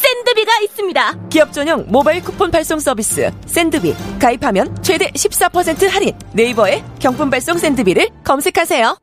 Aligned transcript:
샌드비가 0.00 0.52
있습니다. 0.64 1.14
기업 1.30 1.52
전용 1.52 1.84
모바일 1.88 2.22
쿠폰 2.22 2.50
발송 2.50 2.80
서비스 2.80 3.30
샌드비 3.46 3.94
가입하면 4.20 4.76
최대 4.82 5.10
14% 5.10 5.88
할인 5.88 6.12
네이버에 6.32 6.82
경품 6.98 7.30
발송 7.30 7.58
샌드비를 7.58 8.08
검색하세요. 8.24 8.96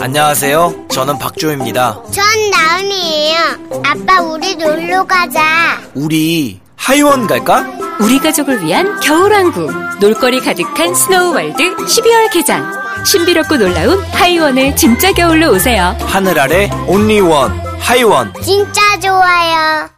안녕하세요. 0.00 0.86
저는 0.90 1.18
박조입니다. 1.18 2.02
전 2.12 2.24
나은이에요. 2.50 3.38
아빠 3.84 4.20
우리 4.22 4.54
놀러 4.56 5.04
가자. 5.04 5.80
우리 5.94 6.60
하이원 6.76 7.26
갈까? 7.26 7.66
우리 8.00 8.18
가족을 8.20 8.64
위한 8.64 8.98
겨울왕국 9.00 9.98
놀거리 10.00 10.40
가득한 10.40 10.94
스노우월드 10.94 11.74
12월 11.76 12.32
개장 12.32 12.72
신비롭고 13.04 13.56
놀라운 13.56 14.00
하이원의 14.12 14.76
진짜 14.76 15.12
겨울로 15.12 15.50
오세요 15.52 15.96
하늘 16.00 16.38
아래 16.38 16.70
온리원 16.86 17.50
하이원. 17.80 18.32
진짜 18.42 18.80
좋아요. 19.00 19.97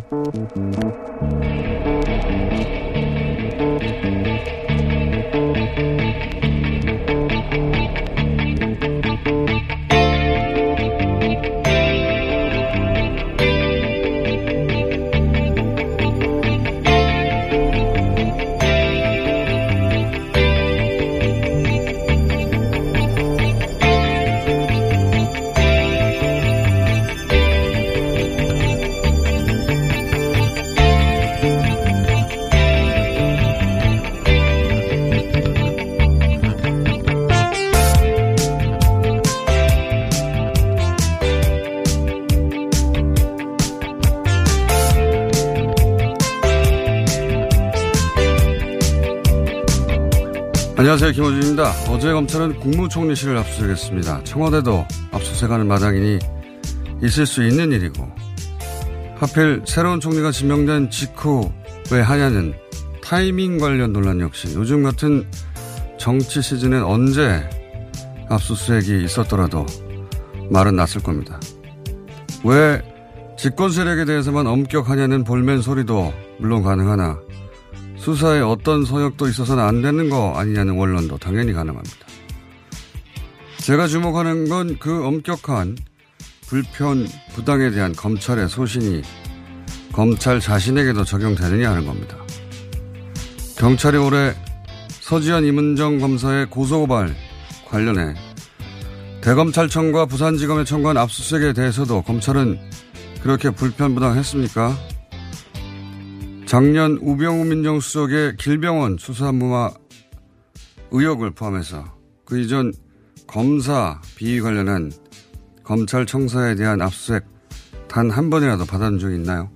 Thank 0.00 0.56
you. 2.66 2.71
안녕하세요. 50.82 51.12
김호준입니다. 51.12 51.92
어제 51.92 52.12
검찰은 52.12 52.58
국무총리실을 52.58 53.38
압수수색했습니다. 53.38 54.24
청와대도 54.24 54.84
압수수색하는 55.12 55.68
마당이니 55.68 56.18
있을 57.04 57.24
수 57.24 57.46
있는 57.46 57.70
일이고 57.70 58.04
하필 59.14 59.62
새로운 59.64 60.00
총리가 60.00 60.32
지명된 60.32 60.90
직후 60.90 61.52
왜 61.92 62.00
하냐는 62.00 62.52
타이밍 63.00 63.58
관련 63.58 63.92
논란 63.92 64.18
역시 64.18 64.52
요즘 64.56 64.82
같은 64.82 65.24
정치 65.98 66.42
시즌엔 66.42 66.82
언제 66.82 67.48
압수수색이 68.28 69.04
있었더라도 69.04 69.64
말은 70.50 70.74
났을 70.74 71.00
겁니다. 71.00 71.38
왜 72.42 72.82
집권 73.38 73.70
세력에 73.70 74.04
대해서만 74.04 74.48
엄격하냐는 74.48 75.22
볼멘 75.22 75.62
소리도 75.62 76.12
물론 76.40 76.64
가능하나 76.64 77.20
수사에 78.02 78.40
어떤 78.40 78.84
서역도 78.84 79.28
있어서는 79.28 79.62
안 79.62 79.80
되는 79.80 80.10
거 80.10 80.32
아니냐는 80.34 80.74
원론도 80.74 81.18
당연히 81.18 81.52
가능합니다. 81.52 81.98
제가 83.58 83.86
주목하는 83.86 84.48
건 84.48 84.76
그 84.80 85.06
엄격한 85.06 85.78
불편, 86.48 87.06
부당에 87.32 87.70
대한 87.70 87.92
검찰의 87.92 88.48
소신이 88.48 89.02
검찰 89.92 90.40
자신에게도 90.40 91.04
적용되느냐 91.04 91.70
하는 91.70 91.86
겁니다. 91.86 92.16
경찰이 93.56 93.96
올해 93.98 94.34
서지현 94.88 95.44
이문정 95.44 96.00
검사의 96.00 96.46
고소고발 96.50 97.14
관련해 97.68 98.14
대검찰청과 99.20 100.06
부산지검에 100.06 100.64
청구한 100.64 100.96
압수수색에 100.96 101.52
대해서도 101.52 102.02
검찰은 102.02 102.58
그렇게 103.22 103.50
불편부당했습니까? 103.50 104.91
작년 106.52 106.98
우병우 107.00 107.46
민정수석의 107.46 108.36
길병원 108.36 108.98
수사무마 108.98 109.70
의혹을 110.90 111.30
포함해서 111.30 111.82
그 112.26 112.38
이전 112.38 112.74
검사 113.26 114.02
비위 114.16 114.38
관련한 114.42 114.92
검찰 115.64 116.04
청사에 116.04 116.54
대한 116.54 116.82
압수수색 116.82 117.24
단 117.88 118.10
한 118.10 118.28
번이라도 118.28 118.66
받아준 118.66 118.98
적이 118.98 119.14
있나요? 119.14 119.48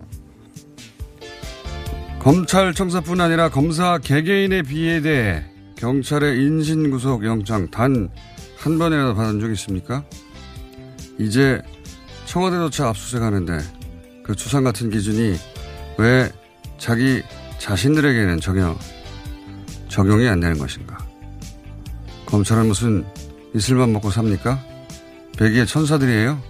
검찰 2.18 2.72
청사뿐 2.72 3.20
아니라 3.20 3.50
검사 3.50 3.98
개개인의 3.98 4.62
비위에 4.62 5.02
대해 5.02 5.44
경찰의 5.76 6.42
인신구속 6.42 7.26
영장 7.26 7.70
단 7.70 8.08
한 8.56 8.78
번이라도 8.78 9.14
받은 9.14 9.38
적이 9.38 9.52
있습니까? 9.52 10.02
이제 11.18 11.60
청와대조차 12.24 12.88
압수수색하는데 12.88 13.58
그 14.24 14.34
추상 14.34 14.64
같은 14.64 14.88
기준이 14.88 15.36
왜 15.98 16.32
자기 16.78 17.22
자신들에게는 17.58 18.40
전혀 18.40 18.76
적용이 19.88 20.28
안 20.28 20.40
되는 20.40 20.58
것인가? 20.58 20.98
검찰은 22.26 22.66
무슨 22.66 23.04
이슬만 23.54 23.92
먹고 23.92 24.10
삽니까? 24.10 24.62
백의의 25.38 25.66
천사들이에요? 25.66 26.42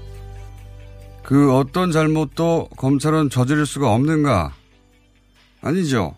그 1.23 1.55
어떤 1.55 1.91
잘못도 1.91 2.71
검찰은 2.77 3.31
저지를 3.31 3.67
수가 3.67 3.93
없는가? 3.93 4.55
아니죠. 5.61 6.15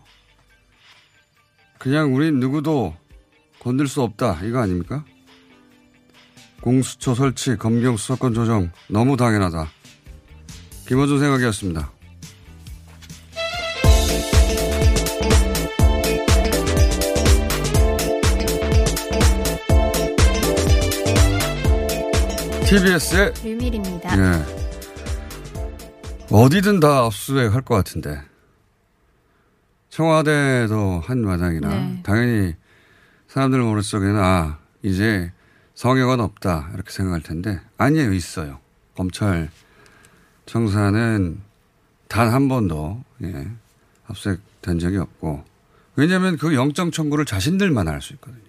그냥 1.77 2.13
우린 2.13 2.39
누구도 2.39 2.95
건들 3.59 3.87
수 3.87 4.01
없다. 4.01 4.39
이거 4.43 4.59
아닙니까? 4.59 5.03
공수처 6.61 7.15
설치, 7.15 7.55
검경 7.55 7.97
수사권 7.97 8.33
조정 8.33 8.71
너무 8.87 9.17
당연하다. 9.17 9.67
김호준 10.87 11.19
생각이었습니다. 11.19 11.98
TBS의 22.69 23.33
류밀입니다. 23.43 24.15
예. 24.17 24.45
어디든 26.31 26.79
다 26.79 27.05
압수수색 27.05 27.53
할 27.53 27.61
것 27.63 27.75
같은데. 27.75 28.21
청와대도 29.89 31.01
한 31.03 31.21
마당이나 31.25 31.67
네. 31.69 31.99
당연히 32.03 32.55
사람들 33.27 33.59
머릿속에는 33.61 34.17
아 34.23 34.59
이제 34.83 35.31
성역은 35.73 36.19
없다 36.19 36.69
이렇게 36.75 36.91
생각할 36.91 37.21
텐데 37.23 37.59
아니에요 37.77 38.13
있어요. 38.13 38.59
검찰 38.95 39.49
청사는 40.45 41.41
단 42.07 42.29
한 42.33 42.47
번도 42.47 43.03
예, 43.23 43.47
압수된 44.07 44.77
적이 44.79 44.97
없고 44.97 45.43
왜냐하면 45.95 46.37
그 46.37 46.53
영장 46.53 46.91
청구를 46.91 47.25
자신들만 47.25 47.87
할 47.87 47.99
수 48.01 48.13
있거든요. 48.13 48.39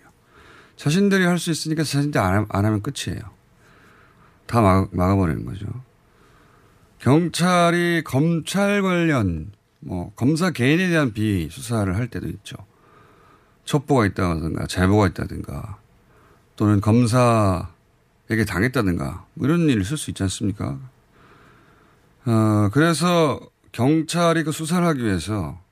자신들이 0.77 1.25
할 1.25 1.39
수 1.39 1.51
있으니까 1.51 1.83
자신들이 1.85 2.23
안, 2.23 2.35
하- 2.35 2.47
안 2.51 2.65
하면 2.67 2.83
끝이에요. 2.83 3.21
다 4.51 4.61
막, 4.61 4.89
막아버리는 4.93 5.45
거죠. 5.45 5.67
경찰이 6.99 8.03
검찰 8.03 8.83
관련 8.83 9.53
뭐 9.79 10.13
검사 10.17 10.51
개인에 10.51 10.89
대한 10.89 11.13
비수사를 11.13 11.95
할 11.97 12.09
때도 12.09 12.27
있죠. 12.27 12.57
첩보가 13.65 14.07
있다든가 14.07 14.67
제보가 14.67 15.07
있다든가 15.07 15.79
또는 16.57 16.81
검사에게 16.81 18.45
당했다든가 18.45 19.27
뭐 19.35 19.47
이런 19.47 19.69
일을 19.69 19.85
쓸 19.85 19.97
수 19.97 20.11
있지 20.11 20.25
않습니까? 20.25 20.81
어, 22.27 22.71
그래서 22.73 23.39
경찰이 23.71 24.43
그 24.43 24.51
수사를 24.51 24.85
하기 24.85 25.05
위해서 25.05 25.63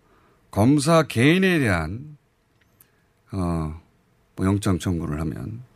검사 0.52 1.02
개인에 1.02 1.58
대한 1.58 2.16
어, 3.32 3.80
뭐 4.36 4.46
영장 4.46 4.78
청구를 4.78 5.20
하면 5.20 5.67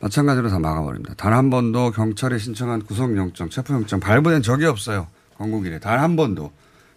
마찬가지로 0.00 0.48
다 0.50 0.58
막아버립니다. 0.58 1.14
단 1.14 1.32
한 1.32 1.50
번도 1.50 1.90
경찰에 1.92 2.38
신청한 2.38 2.82
구속영장, 2.84 3.48
체포영장 3.50 4.00
발부된 4.00 4.42
적이 4.42 4.66
없어요. 4.66 5.08
건국일에. 5.36 5.78
단 5.80 5.98
한 6.00 6.16
번도. 6.16 6.52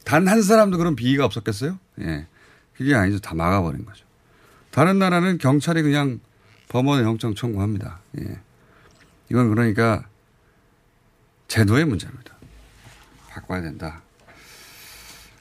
단 0.06 0.28
한 0.28 0.42
사람도 0.42 0.78
그런 0.78 0.96
비위가 0.96 1.26
없었겠어요? 1.26 1.78
예. 2.02 2.28
그게 2.76 2.96
아니죠. 2.96 3.20
다 3.20 3.36
막아버린 3.36 3.86
거죠. 3.86 4.06
다른 4.72 5.00
나라는 5.00 5.38
경찰이 5.38 5.82
그냥 5.82 6.20
법원에 6.70 7.04
영장 7.04 7.36
청구합니다. 7.36 8.00
예. 8.20 8.40
이건 9.30 9.50
그러니까 9.50 10.04
제도의 11.48 11.86
문제입니다. 11.86 12.36
바꿔야 13.30 13.62
된다. 13.62 14.02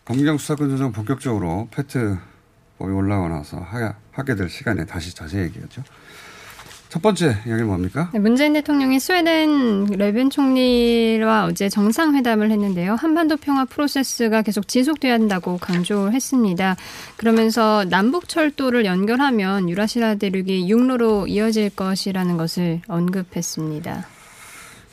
검경 0.05 0.39
수사권 0.39 0.71
조정 0.71 0.93
본격적으로 0.93 1.69
패트 1.71 2.17
법이 2.79 2.93
올라와 2.93 3.29
나서 3.29 3.59
하, 3.59 3.95
하게 4.13 4.35
될 4.35 4.49
시간에 4.49 4.85
다시 4.87 5.15
자세히 5.15 5.43
얘기하죠. 5.45 5.83
첫 6.88 7.02
번째 7.02 7.26
이야기는 7.46 7.67
뭡니까? 7.67 8.08
네, 8.14 8.19
문재인 8.19 8.55
대통령이 8.55 8.99
스웨덴 8.99 9.85
레벤 9.87 10.31
총리와 10.31 11.44
어제 11.44 11.69
정상회담을 11.69 12.50
했는데요. 12.50 12.94
한반도 12.94 13.37
평화 13.37 13.67
프로세스가 13.67 14.40
계속 14.40 14.67
지속돼야 14.67 15.12
한다고 15.12 15.58
강조했습니다. 15.58 16.76
그러면서 17.19 17.85
남북 17.85 18.29
철도를 18.29 18.87
연결하면 18.87 19.69
유라시아 19.69 20.14
대륙이 20.14 20.70
육로로 20.70 21.26
이어질 21.26 21.70
것이라는 21.70 22.38
것을 22.38 22.81
언급했습니다. 22.88 24.06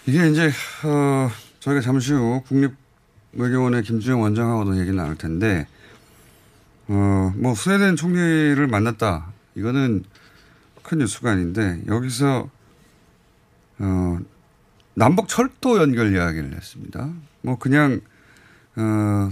이게 0.08 0.30
이제 0.30 0.52
어, 0.84 1.30
저희가 1.62 1.80
잠시 1.80 2.12
후 2.12 2.42
국립외교원의 2.48 3.84
김주영 3.84 4.22
원장하고도 4.22 4.76
얘기를 4.80 4.98
나눌 4.98 5.16
텐데 5.16 5.66
어, 6.90 7.32
뭐 7.38 7.56
스웨덴 7.56 7.96
총리를 7.96 8.68
만났다. 8.68 9.28
이거는 9.56 10.04
큰 10.86 11.00
뉴스가 11.00 11.32
아닌데 11.32 11.82
여기서 11.88 12.50
어, 13.80 14.20
남북 14.94 15.28
철도 15.28 15.78
연결 15.82 16.14
이야기를 16.16 16.54
했습니다. 16.56 17.10
뭐 17.42 17.58
그냥 17.58 18.00
어, 18.76 19.30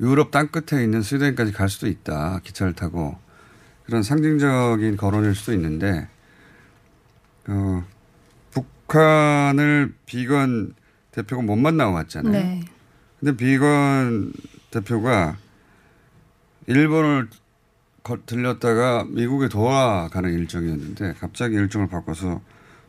유럽 0.00 0.30
땅 0.30 0.48
끝에 0.48 0.82
있는 0.82 1.02
스웨덴까지 1.02 1.52
갈 1.52 1.68
수도 1.68 1.86
있다. 1.86 2.40
기차를 2.42 2.72
타고 2.72 3.18
그런 3.84 4.02
상징적인 4.02 4.96
거론일 4.96 5.34
수도 5.34 5.52
있는데 5.52 6.08
어, 7.48 7.84
북한을 8.50 9.92
비건 10.06 10.74
대표가 11.12 11.42
못 11.42 11.56
만나고 11.56 11.92
갔잖아요. 11.94 12.32
네. 12.32 12.60
근데 13.18 13.36
비건 13.36 14.32
대표가 14.70 15.36
일본을 16.66 17.28
거- 17.28 17.36
들렸다가 18.26 19.04
미국에 19.08 19.48
돌아가는 19.48 20.32
일정이었는데 20.32 21.14
갑자기 21.20 21.54
일정을 21.56 21.88
바꿔서 21.88 22.40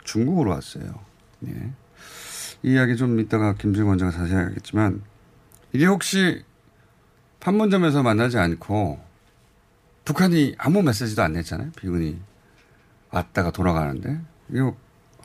중국으로 0.03 0.51
왔어요. 0.51 0.99
예. 1.47 1.71
이 2.63 2.73
이야기 2.73 2.95
좀 2.95 3.19
이따가 3.19 3.53
김정 3.53 3.89
원장가 3.89 4.15
자세히 4.15 4.37
하겠지만 4.37 5.01
이게 5.73 5.85
혹시 5.85 6.43
판문점에서 7.39 8.03
만나지 8.03 8.37
않고 8.37 8.99
북한이 10.05 10.55
아무 10.57 10.81
메시지도 10.81 11.21
안 11.23 11.33
냈잖아요. 11.33 11.71
비건이 11.71 12.19
왔다가 13.09 13.51
돌아가는데 13.51 14.19
이게 14.49 14.59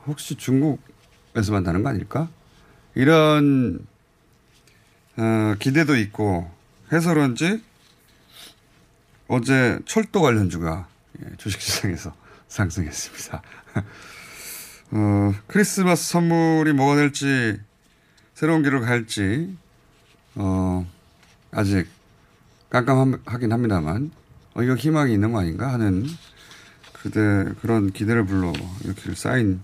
혹시 0.05 0.35
중국에서 0.35 1.51
만나는 1.51 1.83
거 1.83 1.89
아닐까? 1.89 2.29
이런 2.95 3.85
어, 5.17 5.55
기대도 5.59 5.95
있고 5.97 6.49
해서 6.91 7.13
그런지 7.13 7.61
어제 9.27 9.79
철도 9.85 10.21
관련주가 10.21 10.87
예, 11.21 11.35
주식시장에서 11.37 12.13
상승했습니다. 12.47 13.41
어, 14.91 15.33
크리스마스 15.47 16.11
선물이 16.11 16.73
뭐가 16.73 16.95
될지 16.95 17.59
새로운 18.33 18.63
길을 18.63 18.81
갈지 18.81 19.57
어, 20.35 20.87
아직 21.51 21.87
깜깜하긴 22.69 23.51
합니다만 23.51 24.11
어, 24.53 24.63
이거 24.63 24.75
희망이 24.75 25.13
있는 25.13 25.31
거 25.31 25.39
아닌가 25.41 25.73
하는 25.73 26.05
그대 26.93 27.19
그런 27.61 27.91
기대를 27.91 28.25
불러 28.25 28.53
이렇게 28.83 29.13
쌓인 29.13 29.61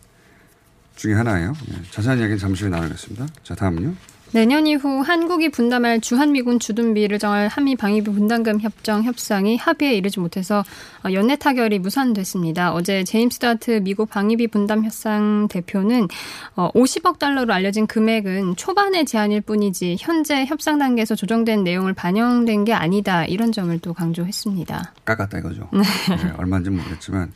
중에 0.96 1.14
하나예요. 1.14 1.54
예, 1.70 1.82
자세한 1.92 2.20
이야기는 2.20 2.38
잠시 2.38 2.64
후에 2.64 2.70
나누겠습니다. 2.70 3.28
자 3.44 3.56
다음은요. 3.56 3.96
내년 4.34 4.66
이후 4.66 5.02
한국이 5.02 5.50
분담할 5.50 6.02
주한미군 6.02 6.60
주둔비를 6.60 7.20
정할 7.20 7.48
한미 7.48 7.76
방위비 7.76 8.12
분담금 8.12 8.62
협정 8.62 9.04
협상이 9.04 9.58
합의에 9.58 9.94
이르지 9.94 10.20
못해서 10.20 10.66
어, 11.06 11.14
연내 11.14 11.36
타결이 11.36 11.78
무산됐습니다. 11.78 12.74
어제 12.74 13.04
제임스 13.04 13.38
다트 13.38 13.82
미국 13.84 14.10
방위비 14.10 14.48
분담 14.48 14.86
협상 14.86 15.48
대표는 15.50 16.08
어, 16.56 16.72
50억 16.72 17.20
달러로 17.20 17.54
알려진 17.54 17.86
금액은 17.86 18.56
초반의 18.56 19.06
제한일 19.06 19.42
뿐이지 19.42 19.98
현재 20.00 20.46
협상 20.46 20.80
단계에서 20.80 21.14
조정된 21.14 21.64
내용을 21.64 21.94
반영된 21.94 22.66
게 22.66 22.74
아니다 22.74 23.26
이런 23.26 23.52
점을 23.52 23.78
또 23.80 23.94
강조했습니다. 23.94 24.94
깎았다 25.06 25.38
이거죠. 25.38 25.70
네, 25.74 26.34
얼마인지 26.38 26.72
모르겠지만 26.72 27.32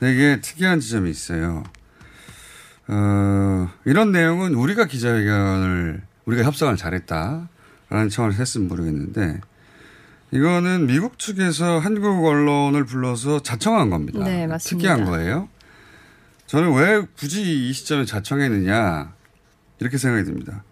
근데 0.00 0.14
이게 0.14 0.40
특이한 0.40 0.80
지점이 0.80 1.08
있어요. 1.08 1.62
어, 2.88 3.70
이런 3.84 4.10
내용은 4.10 4.54
우리가 4.54 4.86
기자회견을 4.86 6.02
우리가 6.26 6.44
협상을 6.44 6.76
잘했다라는 6.76 8.08
청을 8.10 8.34
했으면 8.34 8.68
모르겠는데 8.68 9.40
이거는 10.30 10.86
미국 10.86 11.18
측에서 11.18 11.78
한국 11.78 12.24
언론을 12.24 12.84
불러서 12.84 13.40
자청한 13.40 13.90
겁니다. 13.90 14.24
네, 14.24 14.46
맞습니다. 14.46 14.94
특이한 14.94 15.10
거예요. 15.10 15.48
저는 16.46 16.74
왜 16.74 17.06
굳이 17.18 17.68
이 17.68 17.72
시점에 17.72 18.04
자청했느냐 18.04 19.12
이렇게 19.80 19.98
생각이 19.98 20.24
듭니다. 20.24 20.64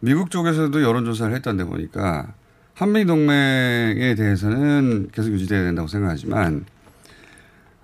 미국 0.00 0.30
쪽에서도 0.30 0.82
여론조사를 0.82 1.34
했던데 1.36 1.64
보니까 1.64 2.32
한미 2.74 3.04
동맹에 3.04 4.14
대해서는 4.14 5.08
계속 5.12 5.32
유지돼야 5.32 5.64
된다고 5.64 5.88
생각하지만 5.88 6.64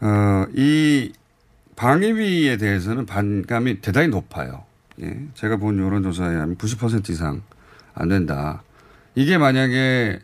어, 0.01 0.47
이 0.55 1.13
방위비에 1.77 2.57
대해서는 2.57 3.05
반감이 3.05 3.81
대단히 3.81 4.09
높아요. 4.09 4.65
예. 5.03 5.27
제가 5.35 5.57
본 5.57 5.79
여론조사에 5.79 6.37
하면 6.37 6.57
90% 6.57 7.11
이상 7.11 7.43
안 7.95 8.09
된다. 8.09 8.63
이게 9.15 9.39
만약에 9.39 10.21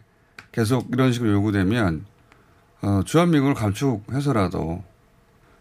계속 0.52 0.88
이런 0.92 1.12
식으로 1.12 1.32
요구되면 1.32 2.04
어, 2.82 3.02
주한미군을 3.04 3.54
감축해서라도 3.54 4.82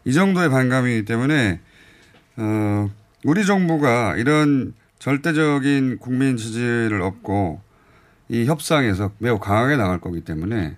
이 0.05 0.13
정도의 0.13 0.49
반감이기 0.49 1.05
때문에 1.05 1.59
어, 2.37 2.89
우리 3.25 3.45
정부가 3.45 4.15
이런 4.15 4.73
절대적인 4.99 5.99
국민 5.99 6.37
지지를 6.37 7.01
얻고 7.01 7.61
이 8.29 8.45
협상에서 8.45 9.11
매우 9.17 9.39
강하게 9.39 9.75
나갈 9.75 9.99
거기 9.99 10.21
때문에 10.21 10.75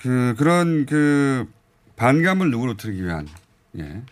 그 0.00 0.34
그런 0.38 0.86
그 0.86 1.46
반감을 1.96 2.50
누구로트리기 2.50 3.04
위한 3.04 3.28
예. 3.78 4.02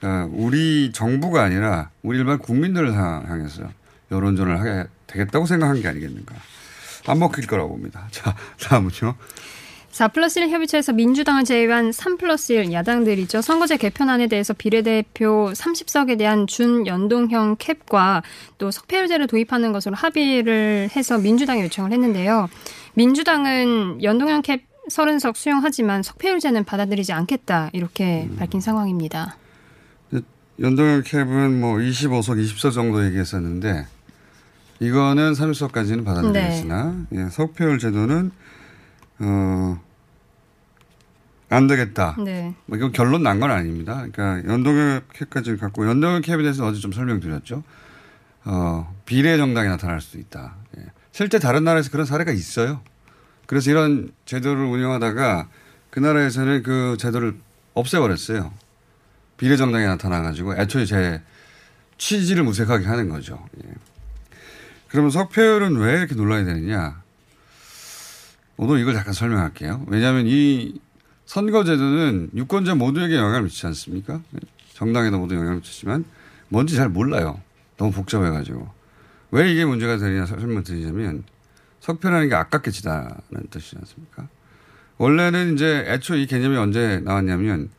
그러니까 0.00 0.30
우리 0.32 0.90
정부가 0.92 1.42
아니라 1.42 1.90
우리 2.02 2.18
일반 2.18 2.38
국민들을 2.38 2.94
향해서 2.94 3.64
여론전을 4.10 4.58
하게 4.58 4.88
되겠다고 5.06 5.46
생각한 5.46 5.80
게 5.80 5.88
아니겠는가. 5.88 6.34
안 7.06 7.18
먹힐 7.18 7.46
거라고 7.46 7.70
봅니다. 7.70 8.08
자, 8.10 8.34
다음은요. 8.60 9.14
4 9.90 10.08
플러스 10.08 10.38
1 10.38 10.50
협의체에서 10.50 10.92
민주당을 10.92 11.44
제외한 11.44 11.90
3 11.90 12.16
플러스 12.16 12.52
1 12.52 12.72
야당들이죠. 12.72 13.42
선거제 13.42 13.76
개편안에 13.76 14.28
대해서 14.28 14.54
비례대표 14.54 15.50
30석에 15.52 16.16
대한 16.16 16.46
준연동형 16.46 17.56
캡과 17.58 18.22
또 18.58 18.70
석패율제를 18.70 19.26
도입하는 19.26 19.72
것으로 19.72 19.96
합의를 19.96 20.90
해서 20.94 21.18
민주당이 21.18 21.62
요청을 21.62 21.92
했는데요. 21.92 22.48
민주당은 22.94 24.02
연동형 24.02 24.42
캡 24.42 24.60
30석 24.90 25.36
수용하지만 25.36 26.02
석패율제는 26.02 26.64
받아들이지 26.64 27.12
않겠다 27.12 27.70
이렇게 27.72 28.26
음. 28.30 28.36
밝힌 28.36 28.60
상황입니다. 28.60 29.36
연동형 30.60 31.02
캡은 31.04 31.60
뭐 31.60 31.76
25석, 31.78 32.42
20석 32.44 32.72
정도 32.72 33.04
얘기했었는데 33.06 33.86
이거는 34.80 35.32
30석까지는 35.32 36.04
받아들였으나 36.04 37.06
예, 37.12 37.28
석패율 37.30 37.78
제도는 37.78 38.30
어, 39.20 39.80
안 41.48 41.66
되겠다. 41.66 42.16
네. 42.24 42.54
뭐 42.66 42.76
이건 42.78 42.92
결론 42.92 43.22
난 43.22 43.40
건 43.40 43.50
아닙니다. 43.50 44.06
그러니까 44.12 44.48
연동형 44.50 45.02
캡까지 45.12 45.56
갖고 45.56 45.86
연동형 45.86 46.22
캡에 46.22 46.36
대해서 46.38 46.66
어제 46.66 46.78
좀 46.78 46.92
설명드렸죠. 46.92 47.62
어, 48.44 48.94
비례 49.04 49.36
정당이 49.36 49.68
나타날 49.68 50.00
수도 50.00 50.18
있다. 50.18 50.56
예. 50.78 50.84
실제 51.12 51.38
다른 51.38 51.64
나라에서 51.64 51.90
그런 51.90 52.06
사례가 52.06 52.32
있어요. 52.32 52.80
그래서 53.46 53.70
이런 53.70 54.12
제도를 54.26 54.62
운영하다가 54.64 55.48
그 55.90 55.98
나라에서는 56.00 56.62
그 56.62 56.96
제도를 56.98 57.36
없애버렸어요. 57.74 58.52
비례 59.40 59.56
정당이 59.56 59.86
나타나가지고 59.86 60.54
애초에 60.56 60.84
제 60.84 61.22
취지를 61.96 62.44
무색하게 62.44 62.84
하는 62.84 63.08
거죠. 63.08 63.42
예. 63.64 63.70
그러면 64.88 65.10
석패율은 65.10 65.76
왜 65.76 65.94
이렇게 65.94 66.14
논란이 66.14 66.44
되느냐? 66.44 67.02
오늘 68.58 68.80
이걸 68.80 68.92
잠깐 68.92 69.14
설명할게요. 69.14 69.86
왜냐하면 69.88 70.26
이 70.26 70.78
선거제도는 71.24 72.32
유권자 72.34 72.74
모두에게 72.74 73.16
영향을 73.16 73.44
미치지 73.44 73.66
않습니까? 73.68 74.20
정당에도 74.74 75.18
모두 75.18 75.34
영향을 75.36 75.56
미치지만 75.56 76.04
뭔지 76.48 76.76
잘 76.76 76.90
몰라요. 76.90 77.40
너무 77.78 77.92
복잡해가지고. 77.92 78.68
왜 79.30 79.50
이게 79.50 79.64
문제가 79.64 79.96
되느냐 79.96 80.26
설명드리자면 80.26 81.24
석패라는 81.80 82.28
게 82.28 82.34
아깝게 82.34 82.70
지다는 82.70 83.08
뜻이지 83.48 83.76
않습니까? 83.78 84.28
원래는 84.98 85.54
이제 85.54 85.86
애초 85.88 86.14
이 86.14 86.26
개념이 86.26 86.58
언제 86.58 87.00
나왔냐면 87.04 87.70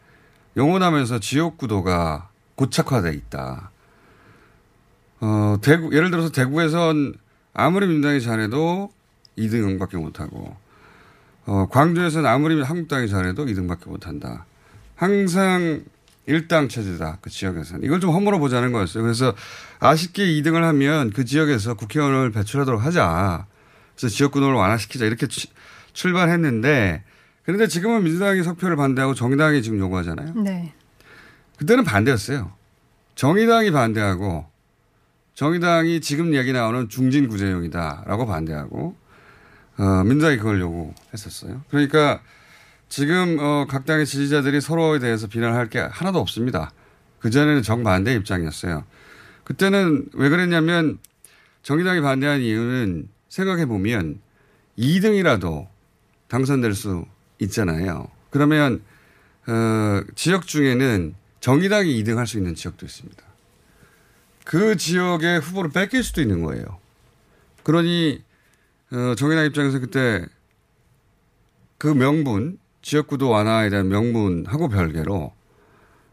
영원하면서 0.58 1.20
지역 1.20 1.58
구도가 1.58 2.30
고착화돼 2.56 3.14
있다. 3.14 3.72
어, 5.22 5.58
대구, 5.62 5.96
예를 5.96 6.12
들어서 6.12 6.32
대구에선 6.32 7.14
아무리 7.54 7.88
민주당이 7.88 8.22
잘해도 8.22 8.92
2등밖에 9.38 9.98
못하고, 9.98 10.56
어, 11.46 11.68
광주에서는 11.70 12.30
아무리 12.30 12.62
한국당이 12.62 13.08
잘해도 13.08 13.46
2등밖에 13.46 13.88
못한다. 13.90 14.46
항상 14.96 15.84
일당 16.28 16.70
체제다. 16.70 17.18
그 17.22 17.30
지역에서는. 17.30 17.84
이걸 17.84 18.00
좀 18.00 18.12
허물어 18.12 18.38
보자는 18.40 18.72
거였어요. 18.72 19.04
그래서 19.04 19.34
아쉽게 19.80 20.24
2등을 20.26 20.62
하면 20.62 21.12
그 21.12 21.26
지역에서 21.26 21.74
국회의원을 21.74 22.32
배출하도록 22.32 22.84
하자. 22.84 23.48
그래서 23.96 24.16
지역구도를 24.16 24.56
완화시키자. 24.56 25.06
이렇게 25.06 25.28
치- 25.28 25.50
출발했는데, 25.94 27.04
그런데 27.44 27.68
지금은 27.68 28.04
민주당이 28.04 28.44
석표를 28.44 28.76
반대하고 28.76 29.14
정의당이 29.14 29.62
지금 29.64 29.80
요구하잖아요. 29.80 30.34
네. 30.36 30.74
그때는 31.58 31.84
반대였어요. 31.84 32.52
정의당이 33.16 33.72
반대하고 33.72 34.46
정의당이 35.34 36.02
지금 36.02 36.36
얘기 36.36 36.54
나오는 36.54 36.90
중진 36.90 37.28
구제용이다라고 37.28 38.26
반대하고 38.26 38.96
어, 39.78 40.04
민주당이 40.04 40.38
그걸 40.38 40.60
요구했었어요. 40.62 41.64
그러니까 41.70 42.22
지금 42.90 43.38
어, 43.40 43.66
각 43.68 43.86
당의 43.86 44.06
지지자들이 44.06 44.62
서로에 44.62 45.00
대해서 45.00 45.28
비난할 45.28 45.70
게 45.70 45.80
하나도 45.80 46.20
없습니다. 46.20 46.72
그 47.20 47.30
전에는 47.30 47.64
정반대 47.64 48.14
입장이었어요. 48.16 48.84
그때는 49.44 50.06
왜 50.14 50.30
그랬냐면 50.30 51.00
정의당이 51.64 52.02
반대한 52.02 52.42
이유는 52.42 53.10
생각해 53.30 53.66
보면 53.66 54.20
2등이라도 54.78 55.68
당선될 56.28 56.74
수 56.74 57.06
있잖아요. 57.42 58.08
그러면 58.30 58.82
어, 59.48 60.02
지역 60.16 60.48
중에는 60.48 61.16
정의당이 61.40 62.02
2등 62.04 62.16
할 62.16 62.28
수 62.28 62.38
있는 62.38 62.56
지역도 62.56 62.86
있습니다. 62.86 63.24
그 64.46 64.76
지역의 64.76 65.40
후보를 65.40 65.72
뺏길 65.72 66.04
수도 66.04 66.22
있는 66.22 66.44
거예요. 66.44 66.80
그러니 67.64 68.24
어, 68.92 69.16
정의당 69.16 69.46
입장에서 69.46 69.80
그때 69.80 70.26
그 71.78 71.88
명분, 71.88 72.60
지역구도 72.82 73.30
완화에 73.30 73.70
대한 73.70 73.88
명분하고 73.90 74.70
별개로 74.70 75.34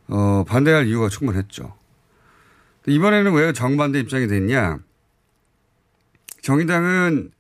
어, 0.08 0.44
반대할 0.46 0.86
이유가 0.86 1.08
충분했죠. 1.08 1.76
이번에는 2.86 3.32
왜 3.34 3.52
정반대 3.52 4.00
입장이 4.00 4.28
됐냐? 4.28 4.78
정의당은 6.40 7.32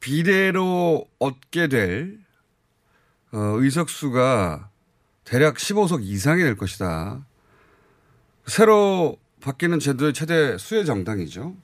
비례로 0.00 1.06
얻게 1.18 1.68
될 1.68 2.23
어, 3.34 3.56
의석수가 3.58 4.70
대략 5.24 5.56
15석 5.56 6.04
이상이 6.04 6.44
될 6.44 6.56
것이다. 6.56 7.26
새로 8.46 9.18
바뀌는 9.40 9.80
제도의 9.80 10.12
최대 10.12 10.56
수혜 10.56 10.84
정당이죠. 10.84 11.56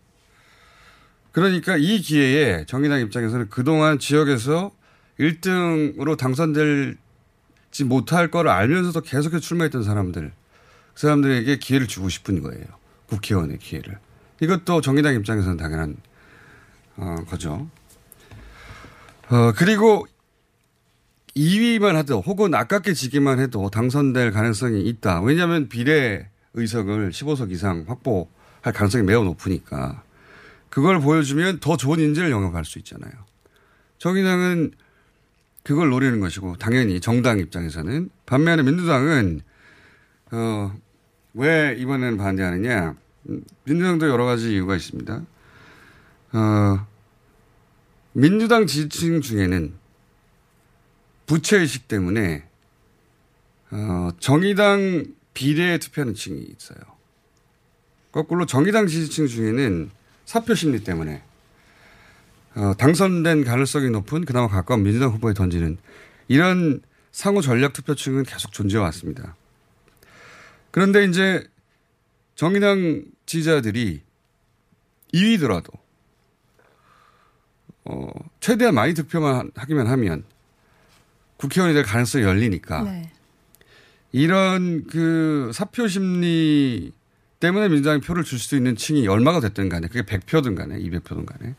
그러니까 1.30 1.76
이 1.76 2.00
기회에 2.00 2.66
정의당 2.66 2.98
입장에서는 3.02 3.50
그동안 3.50 4.00
지역에서 4.00 4.72
1등으로 5.20 6.18
당선될지 6.18 7.84
못할 7.84 8.32
거를 8.32 8.50
알면서도 8.50 9.02
계속해서 9.02 9.38
출마했던 9.38 9.84
사람들, 9.84 10.32
그 10.94 11.00
사람들에게 11.00 11.56
기회를 11.58 11.86
주고 11.86 12.08
싶은 12.08 12.42
거예요. 12.42 12.64
국회의원의 13.06 13.58
기회를. 13.58 13.96
이것도 14.40 14.80
정의당 14.80 15.14
입장에서는 15.14 15.56
당연한 15.56 15.96
어, 16.96 17.14
거죠. 17.28 17.70
어, 19.28 19.52
그리고 19.54 20.08
2위만 21.36 21.96
해도 21.96 22.20
혹은 22.20 22.54
아깝게 22.54 22.94
지기만 22.94 23.38
해도 23.38 23.70
당선될 23.70 24.32
가능성이 24.32 24.82
있다. 24.82 25.20
왜냐하면 25.22 25.68
비례 25.68 26.28
의석을 26.54 27.10
15석 27.10 27.52
이상 27.52 27.84
확보할 27.86 28.72
가능성이 28.72 29.04
매우 29.04 29.24
높으니까 29.24 30.02
그걸 30.68 31.00
보여주면 31.00 31.60
더 31.60 31.76
좋은 31.76 31.98
인재를 31.98 32.30
영입할 32.30 32.64
수 32.64 32.78
있잖아요. 32.78 33.12
정의당은 33.98 34.72
그걸 35.62 35.90
노리는 35.90 36.20
것이고 36.20 36.56
당연히 36.56 37.00
정당 37.00 37.38
입장에서는 37.38 38.10
반면에 38.26 38.62
민주당은 38.62 39.42
어, 40.32 40.74
왜 41.34 41.76
이번에는 41.78 42.16
반대하느냐? 42.16 42.96
음, 43.28 43.44
민주당도 43.64 44.08
여러 44.08 44.24
가지 44.24 44.52
이유가 44.52 44.76
있습니다. 44.76 45.22
어, 46.32 46.86
민주당 48.12 48.66
지지층 48.66 49.20
중에는 49.20 49.74
부채의식 51.30 51.86
때문에 51.86 52.42
어, 53.70 54.10
정의당 54.18 55.04
비례에 55.32 55.78
투표하는 55.78 56.14
층이 56.14 56.40
있어요. 56.40 56.80
거꾸로 58.10 58.46
정의당 58.46 58.88
지지층 58.88 59.28
중에는 59.28 59.92
사표 60.24 60.56
심리 60.56 60.82
때문에 60.82 61.22
어, 62.56 62.74
당선된 62.76 63.44
가능성이 63.44 63.90
높은 63.90 64.24
그나마 64.24 64.48
가까운 64.48 64.82
민주당 64.82 65.10
후보에 65.10 65.32
던지는 65.32 65.78
이런 66.26 66.82
상호 67.12 67.40
전략 67.40 67.74
투표층은 67.74 68.24
계속 68.24 68.50
존재해 68.50 68.82
왔습니다. 68.82 69.36
그런데 70.72 71.04
이제 71.04 71.46
정의당 72.34 73.04
지지자들이 73.26 74.02
2위더라도 75.14 75.70
어, 77.84 78.08
최대한 78.40 78.74
많이 78.74 78.94
득표만 78.94 79.52
하기만 79.54 79.86
하면 79.86 80.24
국회의원이 81.40 81.74
될 81.74 81.84
가능성이 81.84 82.24
열리니까 82.24 82.82
네. 82.82 83.10
이런 84.12 84.86
그 84.86 85.50
사표 85.54 85.88
심리 85.88 86.92
때문에 87.40 87.68
민주당이 87.68 88.02
표를 88.02 88.24
줄 88.24 88.38
수 88.38 88.56
있는 88.56 88.76
층이 88.76 89.08
얼마가 89.08 89.40
됐든 89.40 89.70
간에 89.70 89.88
그게 89.88 90.02
100표든 90.02 90.54
간에 90.54 90.78
200표든 90.78 91.24
간에 91.24 91.54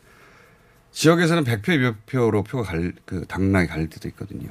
지역에서는 0.91 1.43
100표, 1.45 1.95
200표로 2.05 2.45
표가 2.45 2.63
갈, 2.63 2.93
그 3.05 3.25
당락이 3.25 3.67
갈릴 3.67 3.89
때도 3.89 4.07
있거든요. 4.09 4.49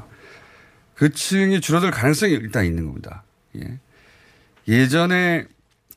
그 0.94 1.10
층이 1.10 1.60
줄어들 1.60 1.90
가능성이 1.90 2.32
일단 2.32 2.64
있는 2.64 2.86
겁니다. 2.86 3.22
예. 3.56 3.78
예전에 4.66 5.46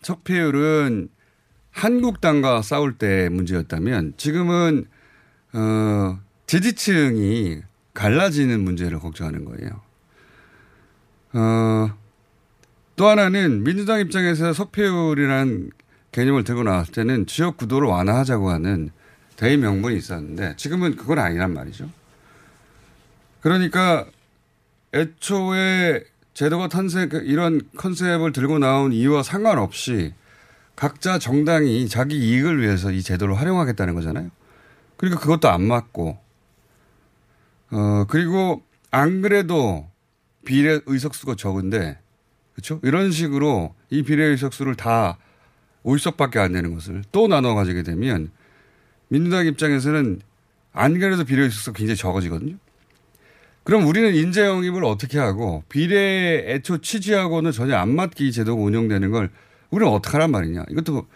석패율은 0.01 1.09
한국당과 1.71 2.61
싸울 2.61 2.97
때 2.97 3.29
문제였다면 3.29 4.13
지금은 4.17 4.85
어, 5.53 6.19
지지층이 6.45 7.61
갈라지는 7.93 8.59
문제를 8.61 8.99
걱정하는 8.99 9.45
거예요. 9.45 9.81
어, 11.33 11.93
또 12.95 13.07
하나는 13.07 13.63
민주당 13.63 13.99
입장에서 13.99 14.53
석패율이라는 14.53 15.71
개념을 16.11 16.43
들고 16.43 16.63
나왔을 16.63 16.93
때는 16.93 17.25
지역 17.25 17.57
구도를 17.57 17.87
완화하자고 17.87 18.49
하는 18.49 18.91
대의 19.35 19.57
명분이 19.57 19.97
있었는데 19.97 20.55
지금은 20.57 20.95
그건 20.95 21.19
아니란 21.19 21.53
말이죠. 21.53 21.89
그러니까 23.41 24.05
애초에 24.93 26.03
제도가 26.33 26.67
탄생, 26.67 27.09
그 27.09 27.17
이런 27.17 27.61
컨셉을 27.75 28.31
들고 28.31 28.59
나온 28.59 28.93
이유와 28.93 29.23
상관없이 29.23 30.13
각자 30.75 31.19
정당이 31.19 31.87
자기 31.89 32.17
이익을 32.17 32.61
위해서 32.61 32.91
이 32.91 33.01
제도를 33.01 33.35
활용하겠다는 33.35 33.93
거잖아요. 33.95 34.29
그러니까 34.97 35.19
그것도 35.21 35.49
안 35.49 35.63
맞고 35.63 36.22
어, 37.73 38.05
그리고 38.07 38.63
안 38.91 39.21
그래도 39.21 39.89
비례 40.45 40.79
의석수가 40.85 41.35
적은데, 41.35 41.97
그렇죠? 42.53 42.79
이런 42.83 43.11
식으로 43.11 43.73
이 43.89 44.03
비례 44.03 44.25
의석수를 44.25 44.75
다 44.75 45.17
50석밖에 45.83 46.37
안 46.37 46.53
되는 46.53 46.73
것을 46.73 47.03
또 47.11 47.27
나눠 47.27 47.55
가지게 47.55 47.83
되면 47.83 48.31
민주당 49.07 49.47
입장에서는 49.47 50.21
안 50.71 50.99
그래도 50.99 51.23
비례 51.23 51.43
의석수가 51.43 51.77
굉장히 51.77 51.97
적어지거든요. 51.97 52.57
그럼 53.63 53.87
우리는 53.87 54.13
인재 54.13 54.45
영입을 54.45 54.83
어떻게 54.83 55.17
하고 55.17 55.63
비례 55.69 56.43
애초 56.53 56.79
취지하고는 56.79 57.51
전혀 57.51 57.77
안이 57.77 58.31
제도가 58.31 58.61
운영되는 58.61 59.09
걸 59.09 59.29
우리는 59.71 59.91
어떻게 59.91 60.11
하란 60.13 60.31
말이냐. 60.31 60.65
이것도 60.69 61.07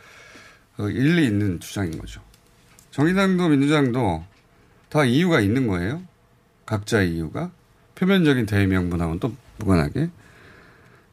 어, 0.80 0.90
일리 0.90 1.26
있는 1.26 1.60
주장인 1.60 1.98
거죠. 2.00 2.22
정의당도 2.92 3.50
민주당도 3.50 4.24
다 4.90 5.06
이유가 5.06 5.42
있는 5.42 5.68
거예요. 5.68 6.02
각자의 6.68 7.16
이유가. 7.16 7.50
표면적인 7.96 8.46
대의명분하고는 8.46 9.20
또 9.20 9.36
무관하게. 9.58 10.12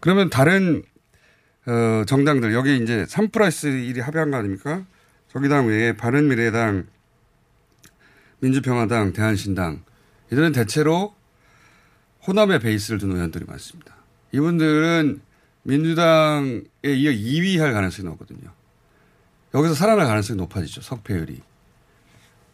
그러면 0.01 0.29
다른 0.29 0.83
어, 1.67 2.05
정당들 2.07 2.53
여기 2.53 2.77
이제 2.77 3.07
3 3.09 3.29
플러스 3.29 3.69
1이 3.69 4.03
합의한 4.03 4.31
거 4.31 4.37
아닙니까? 4.37 4.85
정의당 5.33 5.67
외에 5.67 5.97
바른미래당, 5.97 6.85
민주평화당, 8.41 9.15
대한신당 9.15 9.83
이들은 10.31 10.53
대체로 10.53 11.15
호남의 12.27 12.61
베이스를 12.61 12.99
둔 12.99 13.13
의원들이 13.13 13.47
많습니다. 13.47 13.97
이분들은 14.33 15.23
민주당에 15.63 16.61
이어 16.85 17.11
2위 17.11 17.59
할 17.59 17.73
가능성이 17.73 18.09
높거든요. 18.09 18.53
여기서 19.55 19.75
살아날 19.75 20.07
가능성이 20.07 20.37
높아지죠. 20.39 20.83
석패율이. 20.83 21.41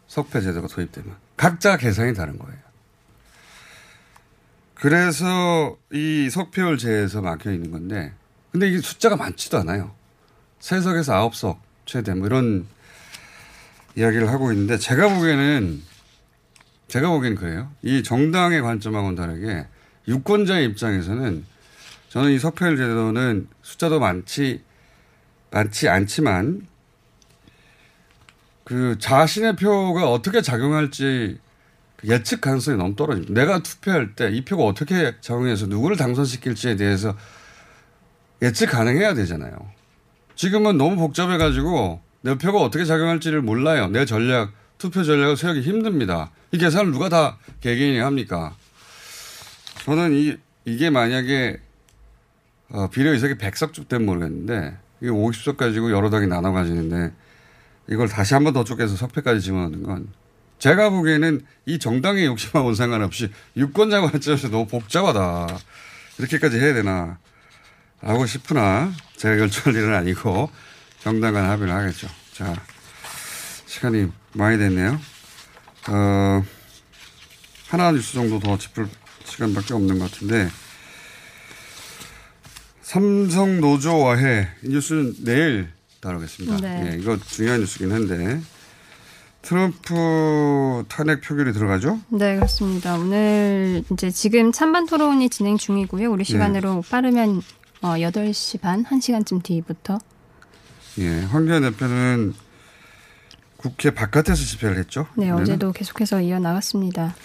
석패 0.07 0.41
제도가 0.41 0.67
도입되면. 0.67 1.15
각자 1.35 1.75
계산이 1.77 2.13
다른 2.13 2.37
거예요. 2.37 2.70
그래서 4.81 5.77
이 5.93 6.27
석패율 6.31 6.79
제에서 6.79 7.21
막혀 7.21 7.51
있는 7.51 7.69
건데, 7.69 8.13
근데 8.51 8.67
이게 8.67 8.79
숫자가 8.79 9.15
많지도 9.15 9.59
않아요. 9.59 9.93
세 10.59 10.81
석에서 10.81 11.13
아홉 11.13 11.35
석 11.35 11.61
최대 11.85 12.15
뭐 12.15 12.25
이런 12.25 12.65
이야기를 13.95 14.27
하고 14.29 14.51
있는데, 14.51 14.79
제가 14.79 15.13
보기에는, 15.13 15.83
제가 16.87 17.09
보기에는 17.09 17.37
그래요. 17.37 17.71
이 17.83 18.01
정당의 18.01 18.63
관점하고는 18.63 19.15
다르게 19.15 19.67
유권자의 20.07 20.65
입장에서는 20.69 21.45
저는 22.09 22.31
이 22.31 22.39
석패율 22.39 22.75
제도는 22.75 23.49
숫자도 23.61 23.99
많지, 23.99 24.63
많지 25.51 25.89
않지만 25.89 26.65
그 28.63 28.97
자신의 28.97 29.57
표가 29.57 30.09
어떻게 30.09 30.41
작용할지 30.41 31.37
예측 32.05 32.41
가능성이 32.41 32.77
너무 32.77 32.95
떨어집니다. 32.95 33.33
내가 33.33 33.61
투표할 33.63 34.15
때 34.15 34.29
이 34.29 34.43
표가 34.43 34.63
어떻게 34.63 35.15
작용해서 35.21 35.67
누구를 35.67 35.97
당선시킬지에 35.97 36.75
대해서 36.75 37.15
예측 38.41 38.67
가능해야 38.71 39.13
되잖아요. 39.13 39.53
지금은 40.35 40.77
너무 40.77 40.95
복잡해가지고 40.95 42.01
내 42.21 42.37
표가 42.37 42.59
어떻게 42.59 42.85
작용할지를 42.85 43.41
몰라요. 43.41 43.87
내 43.87 44.05
전략, 44.05 44.51
투표 44.77 45.03
전략을 45.03 45.37
세우기 45.37 45.61
힘듭니다. 45.61 46.31
이 46.51 46.57
계산을 46.57 46.91
누가 46.91 47.09
다 47.09 47.37
개개인이 47.61 47.99
합니까? 47.99 48.55
저는 49.85 50.13
이, 50.13 50.37
이게 50.65 50.89
만약에 50.89 51.59
어, 52.69 52.87
비례의석이 52.89 53.35
100석 53.35 53.87
되면 53.87 54.05
모르겠는데 54.05 54.77
이게 55.01 55.11
50석 55.11 55.57
가지고 55.57 55.91
여러 55.91 56.09
당이 56.09 56.27
나눠 56.27 56.51
가지는데 56.51 57.11
이걸 57.89 58.07
다시 58.07 58.33
한 58.33 58.43
번 58.43 58.53
더 58.53 58.63
쪼개서 58.63 58.95
석패까지 58.95 59.41
집어넣는 59.41 59.83
건 59.83 60.07
제가 60.61 60.91
보기에는 60.91 61.43
이 61.65 61.79
정당의 61.79 62.27
욕심하고는 62.27 62.75
상관없이 62.75 63.31
유권자 63.57 63.99
관점에서 64.01 64.49
너무 64.49 64.67
복잡하다. 64.67 65.57
이렇게까지 66.19 66.59
해야 66.59 66.75
되나 66.75 67.17
하고 67.99 68.27
싶으나 68.27 68.93
제가 69.17 69.37
결정할 69.37 69.81
일은 69.81 69.95
아니고 69.95 70.51
정당 70.99 71.33
간 71.33 71.49
합의를 71.49 71.73
하겠죠. 71.73 72.07
자, 72.33 72.53
시간이 73.65 74.11
많이 74.33 74.59
됐네요. 74.59 75.01
어, 75.89 76.45
하나 77.69 77.91
뉴스 77.91 78.13
정도 78.13 78.37
더 78.37 78.55
짚을 78.55 78.87
시간밖에 79.25 79.73
없는 79.73 79.97
것 79.97 80.11
같은데 80.11 80.47
삼성 82.83 83.61
노조와해 83.61 84.47
이 84.61 84.69
뉴스는 84.69 85.23
내일 85.23 85.71
다루겠습니다. 86.01 86.57
네. 86.57 86.91
예, 86.91 86.97
이거 86.99 87.17
중요한 87.17 87.61
뉴스긴 87.61 87.91
한데 87.91 88.39
트럼프 89.41 90.83
탄핵 90.87 91.21
표결이 91.21 91.51
들어가죠? 91.53 91.99
네, 92.09 92.35
그렇습니다. 92.35 92.95
오늘 92.95 93.83
이제 93.91 94.11
지금 94.11 94.51
찬반 94.51 94.85
토론이 94.85 95.29
진행 95.29 95.57
중이고요. 95.57 96.11
우리 96.11 96.23
시간으로 96.23 96.83
빠르면 96.89 97.41
어, 97.81 97.93
8시 97.93 98.61
반, 98.61 98.83
1시간쯤 98.83 99.41
뒤부터. 99.43 99.97
예, 100.99 101.21
황교안 101.23 101.63
대표는 101.63 102.33
국회 103.57 103.91
바깥에서 103.91 104.35
집회를 104.35 104.77
했죠? 104.77 105.07
네, 105.15 105.25
오늘은? 105.29 105.41
어제도 105.43 105.71
계속해서 105.71 106.21
이어나갔습니다. 106.21 107.15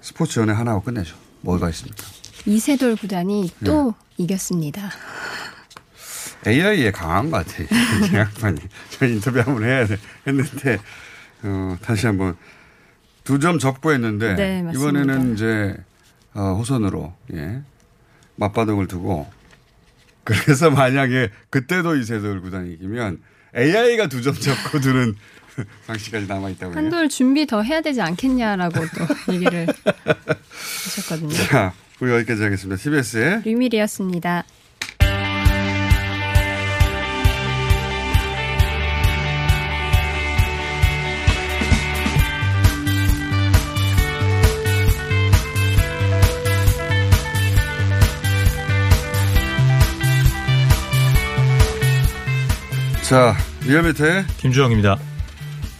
스포츠 0.00 0.40
연애 0.40 0.52
하나 0.52 0.70
하고 0.72 0.82
끝내죠. 0.82 1.16
뭐가 1.42 1.68
있습니까? 1.70 2.04
이세돌 2.46 2.96
구단이 2.96 3.50
또 3.64 3.94
네. 4.16 4.24
이겼습니다. 4.24 4.90
AI에 6.46 6.92
강한 6.92 7.30
것 7.30 7.44
같아요. 7.46 7.66
양반이. 8.14 8.60
저 8.90 9.06
인터뷰 9.06 9.40
한번 9.40 9.64
해야 9.64 9.86
돼. 9.86 9.98
했는데, 10.26 10.78
어, 11.42 11.76
다시 11.82 12.06
한번 12.06 12.36
두 13.24 13.38
점 13.38 13.58
적고했는데, 13.58 14.34
네. 14.36 14.64
이번에는 14.74 15.34
이제, 15.34 15.76
어, 16.34 16.54
호선으로, 16.58 17.12
예, 17.34 17.60
맞바둑을 18.36 18.86
두고, 18.88 19.26
그래서 20.24 20.70
만약에 20.70 21.30
그때도 21.50 21.96
이세돌 21.96 22.40
구단이 22.40 22.72
이기면 22.74 23.20
AI가 23.56 24.08
두점 24.08 24.34
적고 24.34 24.80
두는 24.80 25.14
방식까지 25.86 26.26
남아 26.26 26.50
있다고 26.50 26.72
해요. 26.72 26.76
한돌 26.78 27.08
준비 27.08 27.46
더 27.46 27.62
해야 27.62 27.80
되지 27.80 28.00
않겠냐라고 28.00 28.80
또 28.80 29.06
얘기를 29.34 29.66
하셨거든요. 30.86 31.30
자, 31.32 31.72
우리 32.00 32.12
여기까지 32.12 32.42
하겠습니다. 32.42 32.76
CBS의 32.80 33.42
류밀이었습니다. 33.44 34.44
자, 53.08 53.34
리얼미터의 53.64 54.26
김주영입니다. 54.38 54.98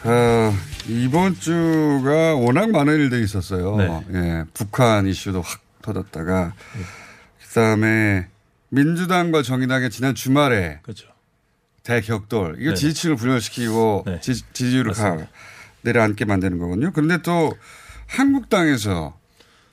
어, 0.04 0.54
이번 0.88 1.34
주가 1.38 2.34
워낙 2.34 2.70
많은 2.70 2.94
일들이 2.98 3.22
있었어요. 3.24 3.76
네. 3.76 4.00
예, 4.14 4.44
북한 4.54 5.06
이슈도 5.06 5.42
확 5.42 5.60
터졌다가, 5.82 6.54
그 7.42 7.54
다음에 7.54 8.28
민주당과 8.70 9.42
정의당의 9.42 9.90
지난 9.90 10.14
주말에 10.14 10.80
그렇죠. 10.82 11.08
대격돌. 11.82 12.56
이거 12.60 12.70
네. 12.70 12.74
지지층을 12.76 13.16
분열시키고 13.16 14.04
네. 14.06 14.20
지, 14.20 14.34
지지율을 14.52 14.92
가. 14.92 15.18
내려앉게 15.82 16.24
만드는 16.24 16.58
거거든요. 16.58 16.90
그런데 16.92 17.18
또 17.22 17.52
한국당에서 18.08 19.16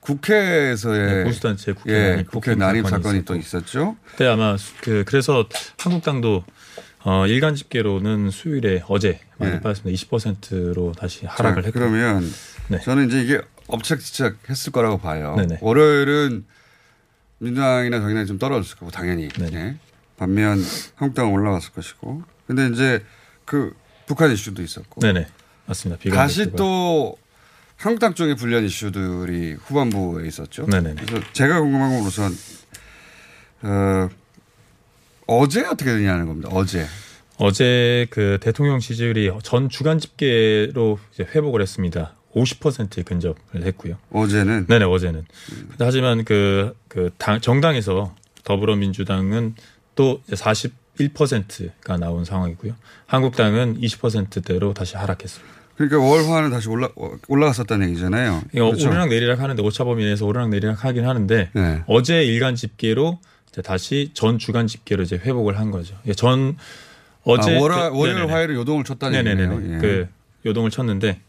국회에서의 0.01 1.13
네, 1.15 1.23
보수단체 1.23 1.73
국회 1.73 1.91
예, 1.93 2.09
난입 2.11 2.29
국회 2.31 2.51
폭행 2.51 2.59
난입 2.59 2.87
사건이. 2.87 3.25
또 3.25 3.35
있었죠. 3.35 3.97
그때 4.05 4.27
아마 4.27 4.55
수- 4.55 4.73
그 4.81 5.03
그래서 5.07 5.49
한국당도 5.79 6.45
어, 7.05 7.27
일간 7.27 7.53
집계로는 7.53 8.31
수요일에 8.31 8.83
어제 8.87 9.19
많이 9.37 9.53
네. 9.53 9.61
빠졌습니다. 9.61 9.95
20%로 9.95 10.91
다시 10.93 11.27
하락을 11.27 11.61
자, 11.61 11.67
했고. 11.67 11.79
그러면 11.79 12.27
네. 12.67 12.79
저는 12.79 13.07
이제 13.07 13.21
이게 13.21 13.41
업착지착 13.67 14.37
했을 14.49 14.71
거라고 14.71 14.97
봐요. 14.97 15.35
네네. 15.37 15.59
월요일은 15.61 16.45
민주당이나 17.37 17.99
정의당이 17.99 18.25
좀 18.25 18.39
떨어졌을 18.39 18.77
거고 18.77 18.91
당연히. 18.91 19.29
예. 19.53 19.75
반면 20.17 20.59
한국당은 20.95 21.31
올라갔을 21.31 21.73
것이고. 21.73 22.23
근데 22.47 22.69
이제 22.69 23.03
그 23.45 23.75
북한 24.07 24.31
이슈도 24.31 24.63
있었고. 24.63 25.01
네네 25.01 25.27
맞습니다. 25.67 26.09
다시. 26.09 26.51
또 26.53 27.17
한국당 27.77 28.15
쪽의 28.15 28.35
불리한 28.35 28.65
이슈들이 28.65 29.53
후반부에 29.53 30.27
있었죠. 30.27 30.65
네네. 30.65 30.95
그래서 30.95 31.23
제가 31.33 31.59
궁금한 31.61 31.91
건 31.91 31.99
우선 32.07 32.31
어, 33.61 34.09
어제 35.27 35.61
어떻게 35.65 35.91
되냐는 35.91 36.27
겁니다. 36.27 36.49
어제. 36.51 36.85
어제 37.38 38.07
그 38.09 38.38
대통령 38.41 38.79
지지율이 38.79 39.31
전 39.43 39.69
주간 39.69 39.99
집계로 39.99 40.99
이제 41.13 41.23
회복을 41.23 41.61
했습니다. 41.61 42.15
50%에 42.33 43.03
근접을 43.03 43.35
했고요. 43.55 43.97
어제는 44.11 44.67
네네 44.67 44.85
어제는. 44.85 45.25
하지만 45.79 46.25
그, 46.25 46.75
그 46.88 47.09
당, 47.17 47.39
정당에서 47.39 48.13
더불어민주당은 48.43 49.55
또 49.95 50.21
41%가 50.29 51.97
나온 51.97 52.25
상황이고요. 52.25 52.73
한국당은 53.07 53.79
20%대로 53.79 54.73
다시 54.73 54.97
하락했습니다. 54.97 55.55
그러니까 55.75 55.99
월화는 55.99 56.51
다시 56.51 56.69
올라 56.69 56.89
올라갔었다는 57.27 57.89
얘기잖아요. 57.89 58.43
이거 58.53 58.65
그렇죠? 58.67 58.88
오르락 58.88 59.09
내리락 59.09 59.41
하는데 59.41 59.61
오차범위 59.61 60.05
내에서 60.05 60.25
오르락 60.25 60.49
내리락 60.49 60.85
하긴 60.85 61.05
하는데 61.05 61.49
네. 61.53 61.83
어제 61.88 62.23
일간 62.23 62.55
집계로 62.55 63.19
다시 63.61 64.11
전 64.13 64.37
주간 64.39 64.67
집계로 64.67 65.03
이제 65.03 65.15
회복을 65.17 65.57
한 65.59 65.71
거죠. 65.71 65.95
예, 66.07 66.13
전 66.13 66.57
어제 67.23 67.55
아, 67.55 67.59
월화, 67.59 67.89
그- 67.91 67.97
월요일. 67.97 68.31
화요일 68.31 68.55
요동을 68.55 68.83
쳤다는 68.83 69.23
네네네. 69.23 69.75
예. 69.75 69.77
그 69.79 70.07
요동을 70.45 70.69
쳤는데 70.69 71.21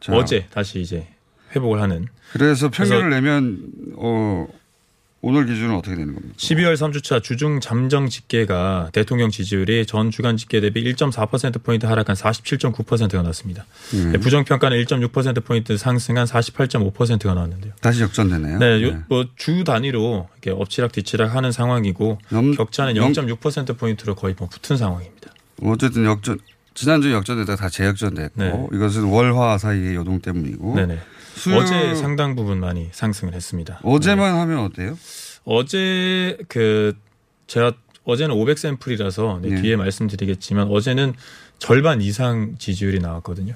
자. 0.00 0.14
어제 0.14 0.46
다시 0.50 0.80
이제 0.80 1.06
회복을 1.54 1.80
하는 1.80 2.06
그래서 2.32 2.70
평균을 2.70 3.10
그래서- 3.10 3.20
내면 3.20 3.66
어, 3.96 4.46
오늘 5.26 5.46
기준은 5.46 5.74
어떻게 5.74 5.96
되는 5.96 6.14
겁니까? 6.14 6.34
12월 6.36 6.74
3주차 6.74 7.22
주중 7.22 7.58
잠정 7.60 8.08
집계가 8.10 8.90
대통령 8.92 9.30
지지율이 9.30 9.86
전 9.86 10.10
주간 10.10 10.36
집계 10.36 10.60
대비 10.60 10.84
1.4%포인트 10.84 11.86
하락한 11.86 12.14
47.9%가 12.14 13.22
나왔습니다. 13.22 13.64
음. 13.94 14.12
네, 14.12 14.18
부정평가는 14.18 14.76
1.6%포인트 14.84 15.78
상승한 15.78 16.26
48.5%가 16.26 17.32
나왔는데요. 17.32 17.72
다시 17.80 18.02
역전되네요. 18.02 18.58
네, 18.58 18.96
뭐주 19.08 19.64
단위로 19.64 20.28
이렇게 20.42 20.50
엎치락 20.50 20.92
뒤치락 20.92 21.34
하는 21.34 21.52
상황이고 21.52 22.18
격차는 22.56 22.96
영- 22.96 23.12
0.6%포인트로 23.12 24.14
거의 24.16 24.34
뭐 24.38 24.48
붙은 24.48 24.76
상황입니다. 24.76 25.30
어쨌든 25.62 26.04
역전 26.04 26.38
지난주 26.74 27.12
역전되다가 27.12 27.56
다 27.56 27.68
재역전됐고 27.70 28.42
네. 28.42 28.68
이것은 28.72 29.04
월화 29.04 29.56
사이의 29.58 29.94
요동 29.94 30.20
때문이고 30.20 30.74
네네. 30.74 30.98
수요- 31.34 31.56
어제 31.58 31.94
상당 31.94 32.34
부분 32.36 32.60
많이 32.60 32.88
상승을 32.92 33.34
했습니다. 33.34 33.80
어제만 33.82 34.34
하면 34.40 34.58
어때요? 34.60 34.98
어제 35.44 36.38
그 36.48 36.96
제가 37.46 37.72
어제는 38.04 38.34
500 38.34 38.58
샘플이라서 38.58 39.40
네, 39.42 39.50
예. 39.50 39.60
뒤에 39.60 39.76
말씀드리겠지만 39.76 40.68
어제는 40.68 41.14
절반 41.58 42.00
이상 42.00 42.56
지지율이 42.58 42.98
나왔거든요. 43.00 43.54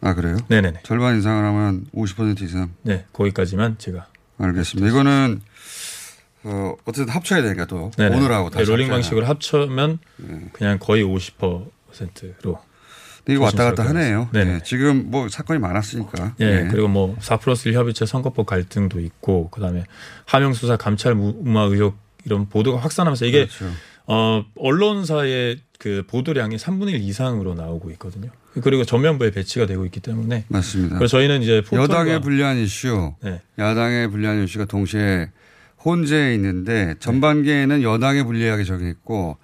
아 0.00 0.14
그래요? 0.14 0.36
네네네. 0.48 0.80
절반 0.84 1.18
이상을 1.18 1.44
하면 1.44 1.86
50% 1.94 2.42
이상. 2.42 2.70
네, 2.82 3.04
거기까지만 3.12 3.78
제가 3.78 4.06
알겠습니다. 4.38 4.88
이거는 4.88 5.40
어, 6.44 6.74
어쨌든 6.84 7.12
합쳐야 7.12 7.42
되니까 7.42 7.64
또 7.66 7.90
네네. 7.96 8.16
오늘하고 8.16 8.50
네, 8.50 8.58
다시 8.58 8.70
롤링 8.70 8.86
합쳐야 8.86 8.94
방식으로 8.96 9.26
합쳐면 9.26 9.98
그냥 10.52 10.78
거의 10.78 11.02
50%로. 11.02 12.60
이거 13.28 13.44
왔다 13.44 13.64
갔다 13.64 13.86
하네요. 13.88 14.28
네, 14.32 14.60
지금 14.64 15.10
뭐 15.10 15.28
사건이 15.28 15.60
많았으니까. 15.60 16.34
예, 16.40 16.62
네. 16.62 16.68
그리고 16.70 16.88
뭐 16.88 17.16
4 17.20 17.38
플러스 17.38 17.68
1 17.68 17.74
협의체 17.74 18.06
선거법 18.06 18.46
갈등도 18.46 19.00
있고 19.00 19.50
그다음에 19.50 19.84
하명 20.24 20.54
수사 20.54 20.76
감찰 20.76 21.14
무마 21.14 21.62
의혹 21.62 21.96
이런 22.24 22.48
보도가 22.48 22.80
확산하면서 22.80 23.26
이게 23.26 23.46
그렇죠. 23.46 23.66
어 24.06 24.44
언론사의 24.56 25.60
그 25.78 26.04
보도량이 26.08 26.56
3분의 26.56 26.94
1 26.94 27.00
이상으로 27.02 27.54
나오고 27.54 27.90
있거든요. 27.92 28.30
그리고 28.62 28.84
전면부에 28.84 29.30
배치가 29.30 29.66
되고 29.66 29.84
있기 29.84 30.00
때문에 30.00 30.44
맞습니다. 30.48 30.96
그래서 30.96 31.18
저희는 31.18 31.42
이제 31.42 31.62
여당의 31.72 32.20
불리한 32.20 32.56
이슈, 32.56 33.14
네. 33.22 33.40
야당의 33.58 34.08
불리한 34.08 34.42
이슈가 34.44 34.64
동시에 34.64 35.30
혼재해 35.84 36.34
있는데 36.34 36.94
전반기에는 36.98 37.82
여당에 37.82 38.24
불리하게 38.24 38.64
적용했고 38.64 39.36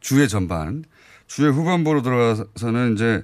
주의 0.00 0.28
전반, 0.28 0.84
주의 1.28 1.52
후반부로 1.52 2.02
들어가서는 2.02 2.94
이제 2.94 3.22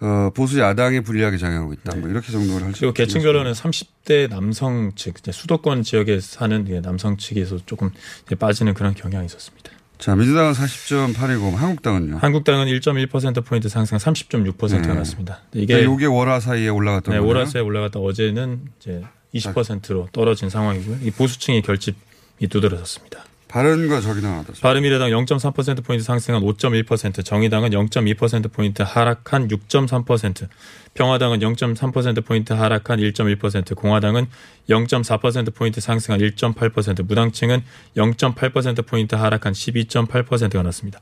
어, 0.00 0.30
보수 0.34 0.58
야당에 0.60 1.00
불리하게 1.00 1.36
작용하고 1.36 1.72
있다. 1.74 1.96
뭐 1.96 2.08
이렇게 2.08 2.32
정도를 2.32 2.66
할수 2.66 2.80
네. 2.80 2.80
그리고 2.80 2.94
계층별로는 2.94 3.52
30대 3.52 4.30
남성 4.30 4.92
측, 4.94 5.16
수도권 5.30 5.82
지역에 5.82 6.20
사는 6.20 6.80
남성 6.82 7.16
측에서 7.18 7.58
조금 7.66 7.90
빠지는 8.38 8.72
그런 8.74 8.94
경향이 8.94 9.26
있었습니다. 9.26 9.70
자, 9.98 10.16
민주당은 10.16 10.52
40.8이고 10.52 11.54
한국당은요. 11.54 12.16
한국당은 12.18 12.66
1.1%포인트 12.68 13.68
상승 13.68 13.98
30.6%가 13.98 14.86
네. 14.86 14.94
났습니다. 14.94 15.42
이게 15.52 15.80
이게 15.80 16.06
월화 16.06 16.40
사이에 16.40 16.68
올라갔던 16.68 17.12
네, 17.12 17.18
거예요. 17.18 17.30
오라스에 17.30 17.60
올라갔다 17.60 18.00
어제는 18.00 18.62
이제 18.80 19.02
20%로 19.34 20.08
떨어진 20.12 20.48
상황이고요. 20.48 21.00
이 21.02 21.10
보수층의 21.10 21.60
결집이 21.60 22.48
두드러졌습니다. 22.48 23.24
바른과 23.50 24.00
어떻습니까? 24.40 24.68
바른미래당 24.68 25.10
0.3%포인트 25.10 26.04
상승한 26.04 26.42
5.1%, 26.42 27.24
정의당은 27.24 27.70
0.2%포인트 27.70 28.82
하락한 28.82 29.48
6.3%, 29.48 30.48
평화당은 30.94 31.38
0.3%포인트 31.40 32.52
하락한 32.52 32.98
1.1%, 32.98 33.76
공화당은 33.76 34.26
0.4%포인트 34.68 35.80
상승한 35.80 36.20
1.8%, 36.20 37.04
무당층은 37.04 37.62
0.8%포인트 37.96 39.14
하락한 39.14 39.52
12.8%가 39.52 40.62
났습니다. 40.62 41.00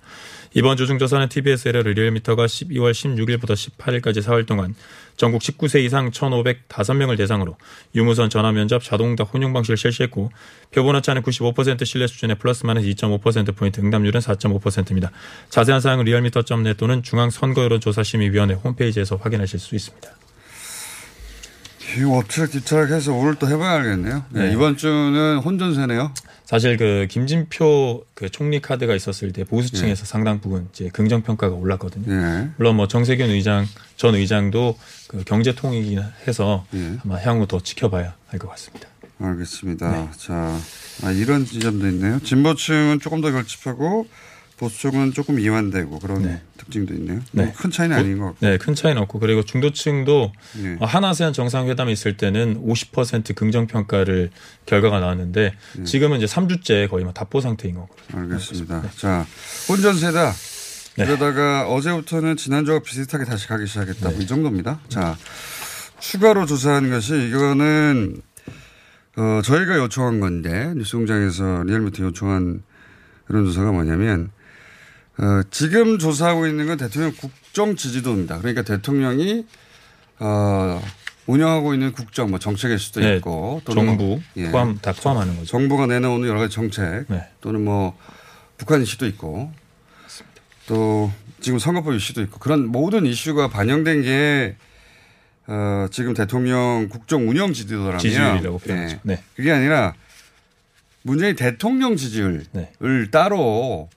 이번 0.55 0.77
조중조사는 0.77 1.29
TBS 1.29 1.69
에러를 1.69 1.93
리얼미터가 1.93 2.47
12월 2.47 2.93
16일부터 2.93 3.53
18일까지 3.53 4.23
4월 4.23 4.47
동안 4.47 4.75
전국 5.17 5.43
19세 5.43 5.85
이상 5.85 6.11
1,505명을 6.11 7.19
대상으로 7.19 7.57
유무선 7.95 8.31
전화 8.31 8.53
면접 8.53 8.83
자동응답 8.83 9.35
혼용 9.35 9.53
방식을 9.53 9.77
실시했고 9.77 10.31
표본 10.71 10.97
오차는 10.97 11.23
95% 11.23 11.85
신뢰 11.85 12.07
수준의 12.07 12.37
플러스 12.39 12.65
마이너스 12.65 12.87
2.5%포인트 12.87 13.81
응답률은 13.81 14.21
4.5%입니다. 14.21 15.11
자세한 15.51 15.81
사항은 15.81 16.05
리얼미터.net 16.05 16.77
또는 16.79 17.03
중앙선거여론조사심의위원회 17.03 18.55
홈페이지에서 18.55 19.17
확인하실 19.17 19.59
수 19.59 19.75
있습니다. 19.75 19.78
이거 21.97 22.19
엎치락 22.19 22.51
뒤치락 22.51 22.91
해서 22.91 23.13
오늘 23.15 23.35
또 23.37 23.49
해봐야 23.49 23.79
알겠네요. 23.79 24.25
네, 24.31 24.47
네. 24.49 24.53
이번 24.53 24.77
주는 24.77 25.39
혼전세네요. 25.39 26.13
사실 26.45 26.77
그 26.77 27.07
김진표 27.11 28.05
그 28.15 28.31
총리 28.31 28.61
카드가 28.61 28.95
있었을 28.95 29.33
때 29.33 29.45
보수층에서 29.45 30.05
네. 30.05 30.09
상당 30.11 30.41
부분 30.41 30.69
이제 30.73 30.89
긍정 30.93 31.23
평가가 31.23 31.55
올랐거든요. 31.55 32.15
네. 32.15 32.51
물론 32.57 32.77
뭐 32.77 32.89
정세균 32.89 33.31
의장 33.31 33.67
전 33.97 34.15
의장도 34.15 34.79
그 35.09 35.25
경제 35.25 35.55
통이긴 35.55 36.03
해서 36.27 36.67
네. 36.71 36.99
아마 37.05 37.19
향후 37.21 37.47
더 37.47 37.61
지켜봐야 37.61 38.15
할 38.29 38.39
것 38.39 38.49
같습니다. 38.51 38.89
알겠습니다. 39.21 39.91
네. 39.91 40.09
자, 40.17 40.59
아, 41.03 41.11
이런 41.11 41.45
지점도 41.45 41.89
있네요. 41.89 42.21
진보층은 42.21 43.01
조금 43.01 43.21
더 43.21 43.31
결집하고 43.33 44.07
보수층은 44.59 45.13
조금 45.13 45.39
이완되고 45.41 45.99
그런 45.99 46.41
특징도 46.69 46.95
있네요. 46.95 47.21
네. 47.33 47.53
큰 47.57 47.71
차이는 47.71 47.97
아닌 47.97 48.19
것 48.19 48.27
같고. 48.27 48.47
네, 48.47 48.59
큰 48.59 48.75
차이는 48.75 49.01
없고 49.03 49.19
그리고 49.19 49.43
중도층도 49.43 50.33
네. 50.63 50.77
어, 50.81 50.85
한아세안 50.85 51.33
정상회담이 51.33 51.93
있을 51.93 52.17
때는 52.17 52.63
50% 52.65 53.35
긍정 53.35 53.67
평가를 53.67 54.31
결과가 54.67 55.01
나왔는데 55.01 55.55
네. 55.77 55.85
지금은 55.85 56.19
이제 56.19 56.27
3주째 56.27 56.89
거의 56.89 57.05
뭐 57.05 57.13
답보 57.13 57.41
상태인 57.41 57.75
거고. 57.75 57.89
알겠습니다. 58.15 58.83
자, 58.97 59.27
혼전세다. 59.69 60.33
네. 60.99 61.05
그러다가 61.07 61.69
어제부터는 61.69 62.37
지난주와 62.37 62.81
비슷하게 62.81 63.25
다시 63.25 63.49
가기 63.49 63.67
시작했다. 63.67 64.09
네. 64.09 64.15
뭐이 64.15 64.27
정도입니다. 64.27 64.81
자, 64.89 65.17
추가로 66.01 66.47
조사한 66.47 66.91
것이 66.91 67.29
이거는 67.29 68.21
어, 69.17 69.41
저희가 69.43 69.79
요청한 69.79 70.21
건데 70.21 70.73
뉴스공장에서 70.77 71.65
리얼미터 71.65 72.05
요청한 72.05 72.63
그런 73.27 73.45
조사가 73.45 73.73
뭐냐면 73.73 74.31
어, 75.19 75.43
지금 75.51 75.99
조사하고 75.99 76.47
있는 76.47 76.67
건 76.67 76.79
대통령 76.79 77.13
국정 77.13 77.75
지지도입니다. 77.77 78.39
그러니까 78.39 78.63
대통령이 78.63 79.47
어, 80.21 80.81
운영하고 81.27 81.75
있는 81.75 81.93
국정, 81.93 82.31
뭐 82.31 82.39
정책일 82.39 82.79
수도 82.79 83.01
네, 83.01 83.17
있고 83.17 83.61
또는 83.65 83.87
정부 83.87 84.05
뭐, 84.05 84.21
예. 84.37 84.51
포함 84.51 84.79
다 84.79 84.93
포함하는 84.93 85.35
거죠. 85.35 85.47
정부가 85.47 85.87
내놓는 85.87 86.27
여러 86.27 86.39
가지 86.39 86.55
정책 86.55 87.05
네. 87.09 87.27
또는 87.41 87.65
뭐 87.65 87.97
북한 88.57 88.81
이슈도 88.81 89.07
있고 89.07 89.53
또 90.67 91.13
지금 91.41 91.59
선거법 91.59 91.95
이슈도 91.95 92.23
있고 92.23 92.39
그런 92.39 92.67
모든 92.67 93.05
이슈가 93.05 93.49
반영된 93.49 94.03
게 94.03 94.57
어, 95.49 95.87
지금 95.91 96.15
대통령 96.15 96.89
국정 96.91 97.29
운영 97.29 97.53
지지도라면 97.53 97.99
지지율이라고 97.99 98.59
표현하죠. 98.59 98.99
네. 99.03 99.23
그게 99.35 99.51
아니라 99.51 99.95
문재인 101.03 101.37
대통령 101.37 101.97
지지율을 101.97 102.45
네. 102.53 102.73
따로 103.11 103.89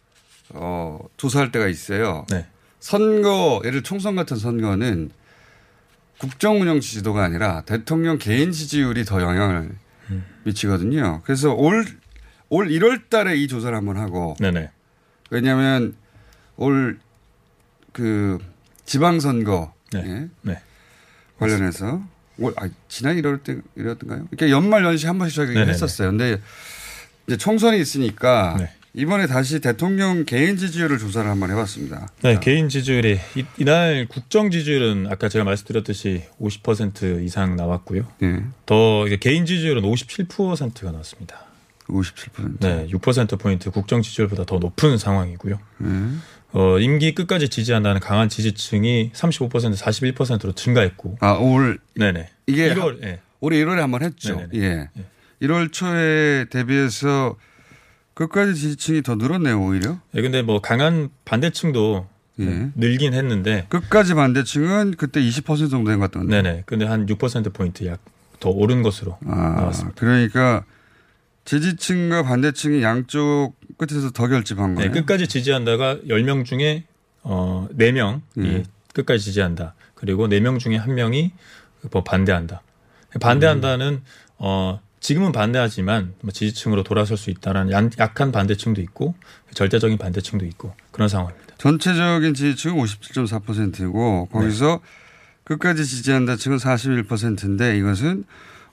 어, 0.53 0.99
조사할 1.17 1.51
때가 1.51 1.67
있어요. 1.67 2.25
네. 2.29 2.45
선거 2.79 3.61
예를 3.65 3.83
총선 3.83 4.15
같은 4.15 4.37
선거는 4.37 5.11
국정 6.17 6.61
운영 6.61 6.79
지지도가 6.79 7.23
아니라 7.23 7.61
대통령 7.61 8.17
개인 8.17 8.51
지지율이 8.51 9.05
더 9.05 9.21
영향을 9.21 9.71
음. 10.09 10.25
미치거든요. 10.43 11.21
그래서 11.23 11.53
올, 11.53 11.85
올 12.49 12.67
1월 12.69 13.09
달에 13.09 13.35
이 13.37 13.47
조사를 13.47 13.75
한번 13.75 13.97
하고 13.97 14.35
네네. 14.39 14.69
왜냐하면 15.29 15.95
올 16.57 16.99
그 17.91 18.37
지방선거 18.85 19.73
네. 19.93 20.03
예, 20.05 20.29
네. 20.41 20.61
관련해서 21.37 22.01
올, 22.39 22.53
아, 22.57 22.69
지난 22.87 23.17
1월 23.17 23.43
때 23.43 23.57
이랬던가요? 23.75 24.27
이렇게 24.31 24.49
연말 24.49 24.83
연시 24.83 25.07
한 25.07 25.17
번씩 25.17 25.35
저희가. 25.35 25.61
했었어요. 25.61 26.09
근데 26.09 26.39
이제 27.27 27.37
총선이 27.37 27.79
있으니까 27.79 28.55
네. 28.57 28.71
이번에 28.93 29.25
다시 29.25 29.61
대통령 29.61 30.25
개인 30.25 30.57
지지율을 30.57 30.97
조사를 30.99 31.29
한번 31.29 31.49
해봤습니다. 31.51 32.09
네, 32.23 32.39
개인 32.41 32.67
지지율이 32.67 33.19
이, 33.35 33.45
이 33.57 33.63
날 33.63 34.05
국정 34.09 34.51
지지율은 34.51 35.07
아까 35.09 35.29
제가 35.29 35.45
말씀드렸듯이 35.45 36.23
50% 36.41 37.23
이상 37.23 37.55
나왔고요. 37.55 38.05
네. 38.19 38.43
더 38.65 39.05
개인 39.21 39.45
지지율은 39.45 39.81
57%가 39.83 40.91
나왔습니다. 40.91 41.45
57%. 41.87 42.59
네, 42.59 42.87
6%포인트 42.91 43.71
국정 43.71 44.01
지지율보다 44.01 44.43
더 44.45 44.57
높은 44.59 44.97
상황이고요. 44.97 45.59
네. 45.77 45.89
어, 46.53 46.77
임기 46.79 47.15
끝까지 47.15 47.47
지지한다는 47.47 48.01
강한 48.01 48.27
지지층이 48.27 49.11
35% 49.13 49.73
41%로 49.77 50.51
증가했고. 50.51 51.17
아, 51.21 51.31
올 51.31 51.79
네네. 51.95 52.29
이게 52.47 52.73
1월, 52.73 53.01
예. 53.03 53.21
올해 53.39 53.57
1월에 53.63 53.77
한번 53.77 54.03
했죠. 54.03 54.35
네네네. 54.35 54.59
예. 54.59 54.89
1월 55.47 55.71
초에 55.71 56.45
대비해서 56.49 57.37
끝까지 58.27 58.55
지지층이 58.55 59.01
더 59.03 59.15
늘었네요, 59.15 59.61
오히려. 59.61 59.97
예, 60.15 60.21
근데 60.21 60.41
뭐 60.41 60.61
강한 60.61 61.09
반대층도 61.25 62.07
예. 62.39 62.69
늘긴 62.75 63.13
했는데. 63.13 63.65
끝까지 63.69 64.13
반대층은 64.13 64.95
그때 64.97 65.21
20% 65.21 65.69
정도 65.69 65.89
된 65.91 65.99
것 65.99 66.11
같던데. 66.11 66.41
네네. 66.41 66.63
근데 66.65 66.85
한 66.85 67.05
6%포인트 67.05 67.85
약 67.85 67.99
더 68.41 68.49
오른 68.49 68.81
것으로 68.81 69.17
아, 69.27 69.35
나왔습니다. 69.35 69.99
그러니까 69.99 70.65
지지층과 71.45 72.23
반대층이 72.23 72.81
양쪽 72.83 73.53
끝에서 73.77 74.09
더 74.09 74.27
결집한 74.27 74.71
네, 74.73 74.75
거예요. 74.87 74.91
끝까지 74.93 75.27
지지한다가 75.27 75.97
10명 76.07 76.43
중에 76.43 76.85
어 77.21 77.67
4명이 77.77 78.21
예. 78.39 78.63
끝까지 78.93 79.23
지지한다. 79.23 79.75
그리고 79.93 80.27
4명 80.27 80.57
중에 80.59 80.79
1명이 80.79 81.29
뭐 81.91 82.03
반대한다. 82.03 82.63
반대한다는 83.21 84.01
어 84.39 84.79
지금은 85.01 85.31
반대하지만 85.31 86.13
뭐 86.21 86.31
지지층으로 86.31 86.83
돌아설 86.83 87.17
수 87.17 87.31
있다라는 87.31 87.71
양- 87.71 87.89
약한 87.99 88.31
반대층도 88.31 88.81
있고 88.81 89.15
절대적인 89.53 89.97
반대층도 89.97 90.45
있고 90.45 90.73
그런 90.91 91.09
상황입니다. 91.09 91.55
전체적인 91.57 92.33
지지층은 92.35 92.75
57.4%이고 92.81 94.27
거기서 94.31 94.79
끝까지 95.43 95.85
지지한다 95.85 96.35
층은 96.37 96.57
41%인데 96.57 97.77
이것은 97.77 98.23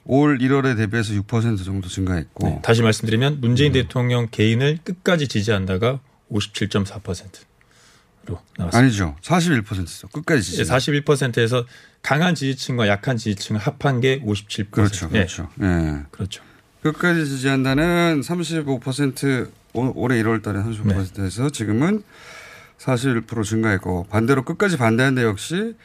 올 0.05 0.37
1월에 0.37 0.77
대비해서 0.77 1.13
6% 1.13 1.65
정도 1.65 1.89
증가했고 1.89 2.47
네, 2.47 2.59
다시 2.63 2.81
말씀드리면 2.83 3.41
문재인 3.41 3.71
음. 3.71 3.73
대통령 3.73 4.27
개인을 4.31 4.79
끝까지 4.83 5.27
지지한다가 5.27 5.99
57.4% 6.31 7.41
로 8.29 8.39
나왔습니다. 8.57 8.77
아니죠. 8.77 9.15
41%죠. 9.21 10.07
끝까지 10.09 10.41
지지. 10.43 10.63
41%에서 10.63 11.65
강한 12.01 12.35
지지층과 12.35 12.87
약한 12.87 13.17
지지층을 13.17 13.59
합한 13.59 13.99
게 14.01 14.21
57%. 14.21 14.71
그렇죠. 14.71 15.07
예, 15.07 15.25
그렇죠. 15.25 15.49
예. 15.61 16.03
그렇죠. 16.11 16.43
끝까지 16.83 17.25
지지한다는 17.27 18.21
35% 18.21 19.49
올- 19.73 19.91
올해 19.95 20.21
1월 20.23 20.41
달에 20.41 20.59
35%에서 20.59 21.49
지금은 21.49 22.03
41% 22.77 23.43
증가했고 23.43 24.07
반대로 24.09 24.45
끝까지 24.45 24.77
반대한데 24.77 25.23
역시 25.23 25.75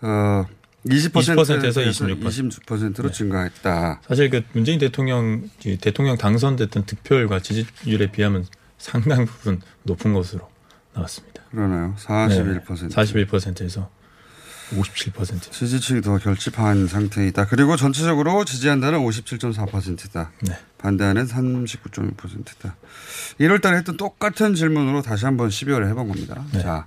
어 0.00 0.46
20%에서 0.86 1.34
20%에서 1.34 1.80
26%. 1.82 2.60
26%로 2.60 3.10
증가했다. 3.12 4.00
사실 4.08 4.30
그 4.30 4.42
문재인 4.52 4.78
대통령 4.80 5.48
이 5.64 5.76
대통령 5.76 6.16
당선됐던 6.16 6.86
득표율과 6.86 7.40
지지율에 7.40 8.10
비하면 8.10 8.46
상당 8.78 9.26
부분 9.26 9.60
높은 9.84 10.12
것으로 10.12 10.50
나왔습니다. 10.94 11.31
그러나요? 11.52 11.94
41%. 11.98 12.90
41%에서 12.90 13.88
57%. 14.70 15.52
지지층이 15.52 16.00
더 16.00 16.18
결집한 16.18 16.86
상태이다. 16.86 17.46
그리고 17.46 17.76
전체적으로 17.76 18.44
지지한다는 18.44 18.98
57.4%다. 19.00 20.32
네. 20.42 20.58
반대하는 20.78 21.26
39.6%다. 21.26 22.76
1월 23.40 23.60
달에 23.60 23.78
했던 23.78 23.96
똑같은 23.96 24.54
질문으로 24.54 25.02
다시 25.02 25.26
한번 25.26 25.48
12월에 25.48 25.88
해본 25.90 26.08
겁니다. 26.08 26.42
네. 26.52 26.62
자. 26.62 26.86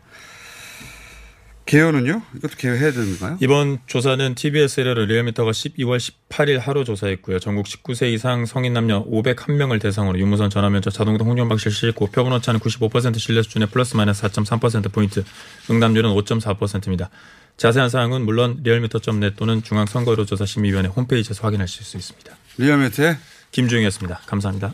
개요는요? 1.66 2.22
이것도 2.38 2.54
개요해야 2.58 2.92
되는가요? 2.92 3.38
이번 3.42 3.80
조사는 3.88 4.36
TBS 4.36 4.82
에러를 4.82 5.08
리얼미터가 5.08 5.52
12월 5.52 5.98
18일 5.98 6.60
하루 6.60 6.86
조사했고요. 6.86 7.40
전국 7.40 7.66
19세 7.66 8.14
이상 8.14 8.46
성인 8.46 8.74
남녀 8.74 9.04
501명을 9.06 9.82
대상으로 9.82 10.20
유무선 10.20 10.52
전화면접 10.52 10.94
자동등 10.94 11.26
홍련방 11.26 11.58
실시했고 11.58 12.08
표본 12.08 12.34
오차는 12.34 12.60
95% 12.60 13.18
신뢰 13.18 13.42
수준의 13.42 13.70
플러스 13.70 13.96
마이너스 13.96 14.22
4.3%포인트, 14.24 15.24
응답률은 15.70 16.12
5.4%입니다. 16.12 17.10
자세한 17.58 17.90
사항은 17.90 18.26
물론 18.26 18.60
리얼미터.net 18.64 19.36
또는 19.36 19.64
중앙선거여론조사심의위원회 19.64 20.90
홈페이지에서 20.90 21.44
확인하실 21.44 21.84
수 21.84 21.98
있습니다. 21.98 22.32
리얼미터의 22.58 23.18
김주영이었습니다. 23.52 24.22
감사합니다. 24.28 24.74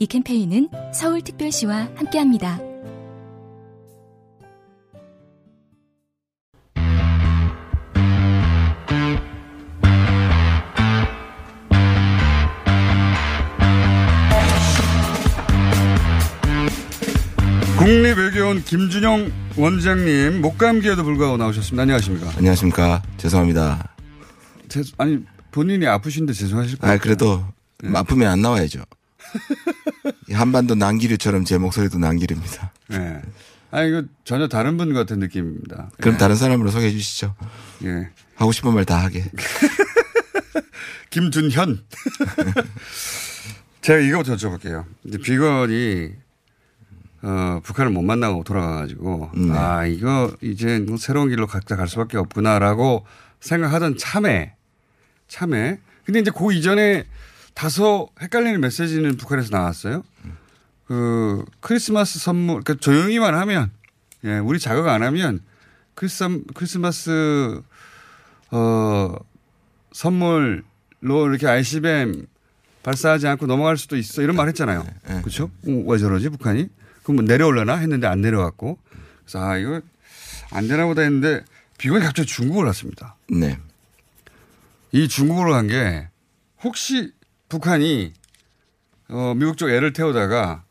이 0.00 0.06
캠페인은 0.06 0.68
서울특별시와 0.94 1.88
함께합니다. 1.96 2.60
국립외교원 17.78 18.62
김준영 18.64 19.32
원장님 19.56 20.40
목감기에도 20.42 21.02
불구하고 21.02 21.36
나오셨습니다. 21.38 21.82
안녕하십니까? 21.82 22.30
안녕하십니까. 22.36 23.02
죄송합니다. 23.16 23.96
제, 24.68 24.82
아니 24.98 25.18
본인이 25.50 25.86
아프신데 25.86 26.34
죄송하실 26.34 26.78
거예요. 26.78 26.94
아 26.94 26.98
그래도 26.98 27.42
아프면 27.94 28.30
안 28.30 28.42
나와야죠. 28.42 28.84
이 30.28 30.32
한반도 30.32 30.74
난기류처럼 30.74 31.44
제 31.44 31.58
목소리도 31.58 31.98
난기류입니다. 31.98 32.72
네. 32.88 33.22
아 33.70 33.82
이거 33.82 34.02
전혀 34.24 34.48
다른 34.48 34.76
분 34.76 34.94
같은 34.94 35.18
느낌입니다. 35.18 35.90
그럼 36.00 36.14
예. 36.14 36.18
다른 36.18 36.36
사람으로 36.36 36.70
소개해 36.70 36.90
주시죠. 36.92 37.34
예. 37.84 38.08
하고 38.36 38.52
싶은 38.52 38.72
말 38.74 38.84
다 38.84 38.96
하게. 39.02 39.24
김준현. 41.10 41.84
제가 43.82 44.00
이거부터 44.00 44.36
여쭤볼게요. 44.36 44.84
이제 45.04 45.18
비건이 45.18 46.12
어, 47.22 47.60
북한을 47.64 47.90
못 47.90 48.02
만나고 48.02 48.44
돌아가가지고 48.44 49.30
네. 49.34 49.52
아 49.52 49.86
이거 49.86 50.32
이제 50.40 50.78
뭐 50.78 50.96
새로운 50.98 51.28
길로 51.30 51.46
각자 51.46 51.74
갈 51.76 51.88
수밖에 51.88 52.16
없구나라고 52.16 53.04
생각하던 53.40 53.96
참에 53.98 54.54
참에 55.26 55.80
근데 56.04 56.20
이제 56.20 56.30
그 56.36 56.52
이전에 56.52 57.04
다소 57.58 58.08
헷갈리는 58.20 58.60
메시지는 58.60 59.16
북한에서 59.16 59.48
나왔어요. 59.50 60.04
그 60.86 61.44
크리스마스 61.58 62.20
선물 62.20 62.62
그러니까 62.62 62.74
조용히만 62.80 63.34
하면 63.34 63.72
예 64.22 64.38
우리 64.38 64.60
자극 64.60 64.86
안 64.86 65.02
하면 65.02 65.40
크리스 65.96 66.24
크리스마스 66.54 67.60
어 68.52 69.12
선물로 69.90 70.62
이렇게 71.28 71.48
ICBM 71.48 72.28
발사하지 72.84 73.26
않고 73.26 73.46
넘어갈 73.46 73.76
수도 73.76 73.96
있어 73.96 74.22
이런 74.22 74.36
말 74.36 74.46
했잖아요. 74.46 74.86
그렇죠? 75.22 75.50
어, 75.66 75.70
왜 75.88 75.98
저러지 75.98 76.28
북한이? 76.28 76.68
그럼 77.02 77.16
뭐 77.16 77.24
내려올려나 77.24 77.74
했는데 77.78 78.06
안 78.06 78.20
내려왔고 78.20 78.78
그래서 79.24 79.42
아 79.44 79.58
이거 79.58 79.80
안 80.52 80.68
되나 80.68 80.86
보다 80.86 81.02
했는데 81.02 81.44
비건이 81.76 82.04
갑자기 82.04 82.28
중국을 82.28 82.66
갔습니다. 82.66 83.16
네. 83.28 83.58
이 84.92 85.08
중국으로 85.08 85.50
간 85.50 85.66
게 85.66 86.08
혹시 86.62 87.12
북한이 87.48 88.12
어, 89.10 89.34
미국 89.36 89.56
쪽 89.56 89.70
애를 89.70 89.92
태우다가 89.92 90.64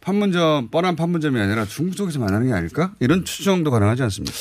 판문점 0.00 0.68
뻔한 0.70 0.96
판문점이 0.96 1.38
아니라 1.40 1.64
중국 1.66 1.96
쪽에서 1.96 2.18
만나는 2.18 2.48
게 2.48 2.52
아닐까? 2.52 2.94
이런 3.00 3.24
추정도 3.24 3.70
가능하지 3.70 4.02
않습니까? 4.04 4.36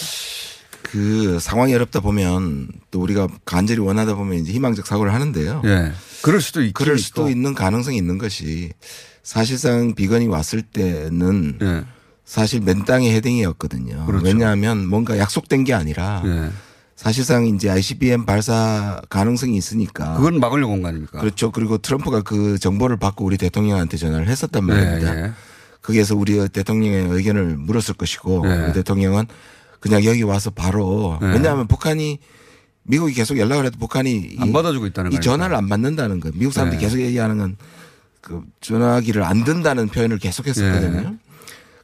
그 0.83 1.37
상황이 1.39 1.73
어렵다 1.73 1.99
보면 1.99 2.69
또 2.91 3.01
우리가 3.01 3.27
간절히 3.45 3.81
원하다 3.81 4.15
보면 4.15 4.39
이제 4.39 4.51
희망적 4.53 4.87
사고를 4.87 5.13
하는데요. 5.13 5.61
예. 5.65 5.91
그럴 6.21 6.41
수도 6.41 6.63
있 6.63 6.73
그럴 6.73 6.97
수도 6.97 7.29
있는 7.29 7.53
가능성이 7.53 7.97
있는 7.97 8.17
것이 8.17 8.71
사실상 9.21 9.93
비건이 9.93 10.27
왔을 10.27 10.61
때는 10.61 11.59
사실 12.25 12.61
맨 12.61 12.85
땅의 12.85 13.13
헤딩이었거든요. 13.15 13.99
예. 14.01 14.05
그렇죠. 14.05 14.25
왜냐하면 14.25 14.87
뭔가 14.87 15.17
약속된 15.17 15.63
게 15.63 15.73
아니라 15.73 16.23
예. 16.25 16.51
사실상 17.03 17.45
이제 17.45 17.69
ICBM 17.69 18.25
발사 18.25 18.99
가능성이 19.09 19.55
있으니까 19.55 20.15
그건 20.17 20.37
막으려고 20.41 20.73
온 20.73 20.81
거 20.81 20.89
아닙니까? 20.89 21.17
그렇죠. 21.21 21.49
그리고 21.49 21.77
트럼프가 21.77 22.23
그 22.23 22.59
정보를 22.59 22.97
받고 22.97 23.23
우리 23.23 23.37
대통령한테 23.37 23.95
전화를 23.95 24.27
했었단 24.27 24.65
말입니다. 24.65 25.15
예, 25.17 25.23
예. 25.23 25.31
거기에서 25.81 26.17
우리 26.17 26.45
대통령의 26.49 27.07
의견을 27.07 27.55
물었을 27.55 27.93
것이고 27.93 28.43
예. 28.45 28.53
우리 28.65 28.73
대통령은 28.73 29.27
그냥 29.79 30.03
여기 30.03 30.23
와서 30.23 30.49
바로 30.49 31.17
예. 31.21 31.27
왜냐하면 31.27 31.67
북한이 31.67 32.19
미국이 32.83 33.13
계속 33.13 33.37
연락을 33.37 33.65
해도 33.67 33.77
북한이 33.79 34.35
안 34.39 34.49
이- 34.49 34.51
받아주고 34.51 34.85
있다는 34.87 35.11
이 35.13 35.15
거니까. 35.15 35.21
전화를 35.31 35.55
안 35.55 35.69
받는다는 35.69 36.19
거. 36.19 36.31
미국 36.33 36.51
사람들이 36.51 36.81
예. 36.81 36.85
계속 36.85 36.99
얘기하는 36.99 37.37
건 37.37 37.55
그 38.21 38.43
전화기를 38.59 39.23
안 39.23 39.45
든다는 39.45 39.87
표현을 39.87 40.17
계속했었거든요. 40.19 41.15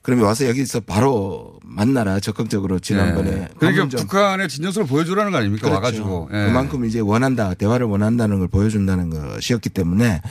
예. 0.05 0.07
그러면 0.07 0.25
와서 0.25 0.47
여기서 0.47 0.81
바로 0.81 1.59
만나라 1.63 2.19
적극적으로 2.19 2.79
지난번에 2.79 3.31
예. 3.31 3.47
그러니까 3.57 3.97
북한의 3.97 4.47
진정서를 4.49 4.87
보여주라는 4.87 5.31
거 5.31 5.39
아닙니까? 5.39 5.63
그렇죠. 5.67 5.75
와가지고. 5.75 6.29
예. 6.31 6.45
그만큼 6.45 6.85
이제 6.85 6.99
원한다, 6.99 7.53
대화를 7.55 7.87
원한다는 7.87 8.39
걸 8.39 8.47
보여준다는 8.47 9.09
것이었기 9.09 9.69
때문에. 9.69 10.21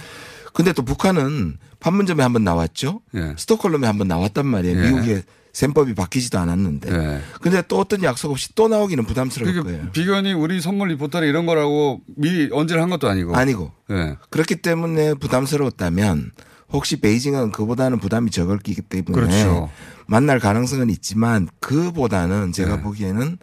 근데 0.53 0.73
또 0.73 0.85
북한은 0.85 1.59
판문점에 1.81 2.23
한 2.23 2.33
번 2.33 2.45
나왔죠. 2.45 3.01
예. 3.17 3.35
스톡홀름에 3.37 3.87
한 3.87 3.99
번 3.99 4.07
나왔단 4.09 4.47
말이에요. 4.47 4.79
예. 4.79 4.91
미국의 4.91 5.23
셈법이 5.53 5.95
바뀌지도 5.95 6.39
않았는데. 6.39 6.93
예. 6.93 7.21
근데 7.41 7.63
또 7.69 7.79
어떤 7.79 8.03
약속 8.05 8.31
없이 8.31 8.55
또 8.55 8.69
나오기는 8.69 9.05
부담스러울 9.05 9.53
그러니까 9.53 9.73
거예요. 9.77 9.93
비건이 9.93 10.33
우리 10.33 10.61
선물 10.61 10.89
리포터를 10.91 11.29
이런 11.29 11.47
거라고 11.47 12.01
미리 12.17 12.49
언제를 12.53 12.81
한 12.83 12.91
것도 12.91 13.09
아니고. 13.09 13.37
아니고. 13.37 13.73
예. 13.91 14.17
그렇기 14.31 14.57
때문에 14.57 15.15
부담스러웠다면 15.15 16.31
혹시 16.73 16.97
베이징은 17.01 17.53
그보다는 17.53 17.99
부담이 17.99 18.31
적었기 18.31 18.75
때문에 18.75 19.13
그렇죠. 19.13 19.71
만날 20.07 20.39
가능성은 20.39 20.91
있지만 20.91 21.49
그보다는 21.61 22.53
제가 22.53 22.77
네. 22.77 22.83
보기에는 22.83 23.39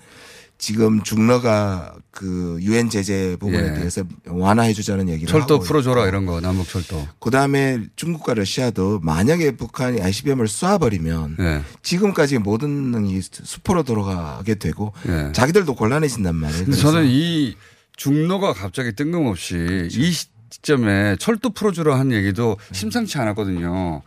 지금 0.61 1.01
중러가 1.01 1.95
그 2.11 2.59
유엔 2.61 2.87
제재 2.87 3.35
부분에 3.39 3.69
예. 3.69 3.73
대해서 3.73 4.03
완화해 4.27 4.73
주자는 4.73 5.09
얘기를 5.09 5.27
철도 5.27 5.57
풀어줘라 5.57 6.07
이런 6.07 6.27
거 6.27 6.39
남북 6.39 6.69
철도. 6.69 7.07
그다음에 7.19 7.81
중국과 7.95 8.35
러시아도 8.35 8.99
만약에 9.01 9.57
북한이 9.57 10.01
ICBM을 10.01 10.45
쏴버리면 10.45 11.39
예. 11.39 11.63
지금까지 11.81 12.37
모든 12.37 12.69
능이 12.91 13.21
수포로 13.21 13.81
돌아가게 13.81 14.53
되고 14.55 14.93
예. 15.07 15.31
자기들도 15.33 15.73
곤란해진단 15.73 16.35
말이에요. 16.35 16.71
저는 16.73 17.05
이 17.07 17.55
중로가 17.97 18.53
갑자기 18.53 18.93
뜬금없이 18.93 19.89
이 19.91 20.13
시점에 20.51 21.15
철도 21.17 21.49
풀어주라 21.51 21.97
한 21.97 22.11
얘기도 22.11 22.57
심상치 22.73 23.17
않았거든요. 23.17 24.01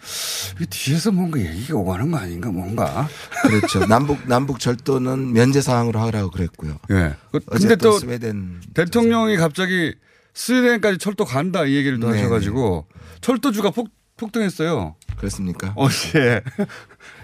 이 0.61 0.67
뒤에서 0.67 1.11
뭔가 1.11 1.41
얘기가 1.41 1.77
오가는 1.79 2.11
거 2.11 2.19
아닌가 2.19 2.51
뭔가. 2.53 3.09
그렇죠. 3.43 3.87
남북 3.87 4.19
남북 4.29 4.61
철도는 4.61 5.33
면제 5.33 5.61
사항으로 5.63 5.99
하라고 6.01 6.31
그랬고요. 6.31 6.79
예. 6.91 7.15
그- 7.33 7.41
어제 7.51 7.67
근데 7.69 7.77
또 7.77 7.95
또 7.95 7.99
스웨덴 7.99 8.61
대통령이 8.75 9.37
갑자기 9.39 9.95
스웨덴까지 10.35 10.99
철도 10.99 11.25
간다 11.25 11.65
이 11.65 11.75
얘기를 11.77 11.99
또 11.99 12.11
네, 12.11 12.19
하셔가지고 12.19 12.87
철도주가 13.21 13.71
폭, 13.71 13.89
폭등했어요. 14.17 14.97
그렇습니까? 15.17 15.73
어제 15.77 16.43
아니, 16.59 16.67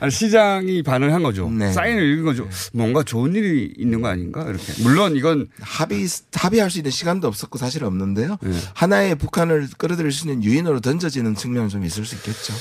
시장이 0.09 0.83
반응한 0.83 1.23
거죠. 1.23 1.51
네. 1.51 1.73
사인을 1.73 2.03
읽은 2.03 2.25
거죠. 2.25 2.49
뭔가 2.73 3.03
좋은 3.03 3.35
일이 3.35 3.73
있는 3.77 4.01
거 4.01 4.09
아닌가 4.09 4.45
이렇게. 4.45 4.83
물론 4.83 5.17
이건 5.17 5.49
합의 5.61 6.07
합의할 6.33 6.71
수 6.71 6.79
있는 6.79 6.91
시간도 6.91 7.29
없었고 7.29 7.59
사실 7.59 7.85
없는데요. 7.85 8.39
네. 8.41 8.53
하나의 8.75 9.17
북한을 9.17 9.69
끌어들일 9.77 10.13
수 10.13 10.29
있는 10.29 10.43
유인으로 10.43 10.81
던져지는 10.81 11.35
측면은 11.35 11.69
좀 11.69 11.85
있을 11.85 12.05
수 12.05 12.15
있겠죠. 12.17 12.55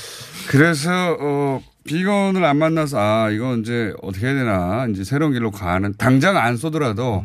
그래서 0.48 1.16
어 1.20 1.62
비건을 1.84 2.44
안 2.44 2.58
만나서 2.58 2.98
아 2.98 3.30
이건 3.30 3.60
이제 3.60 3.94
어떻게 4.02 4.26
해야 4.26 4.34
되나 4.34 4.86
이제 4.90 5.04
새로운 5.04 5.32
길로 5.32 5.50
가는 5.50 5.94
당장 5.96 6.36
안 6.36 6.56
쏘더라도 6.56 7.24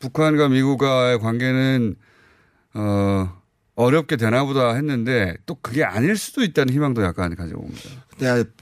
북한과 0.00 0.48
미국과의 0.48 1.18
관계는 1.18 1.96
어 2.74 3.40
어렵게 3.76 4.16
되나 4.16 4.44
보다 4.44 4.74
했는데 4.74 5.36
또 5.46 5.54
그게 5.54 5.84
아닐 5.84 6.16
수도 6.16 6.42
있다는 6.42 6.74
희망도 6.74 7.02
약간 7.02 7.34
가지고 7.34 7.62
옵니다. 7.62 7.88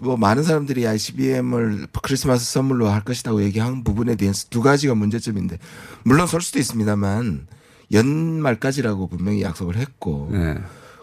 뭐 0.01 0.16
많은 0.16 0.42
사람들이 0.42 0.87
ICBM을 0.87 1.87
크리스마스 2.03 2.53
선물로 2.53 2.88
할 2.88 3.03
것이라고 3.03 3.42
얘기한 3.42 3.85
부분에 3.85 4.14
대해서 4.16 4.47
두 4.51 4.62
가지가 4.62 4.94
문제점인데 4.94 5.59
물론 6.05 6.27
설 6.27 6.40
수도 6.40 6.59
있습니다만 6.59 7.47
연말까지라고 7.92 9.09
분명히 9.09 9.42
약속을 9.42 9.77
했고 9.77 10.29
네. 10.33 10.57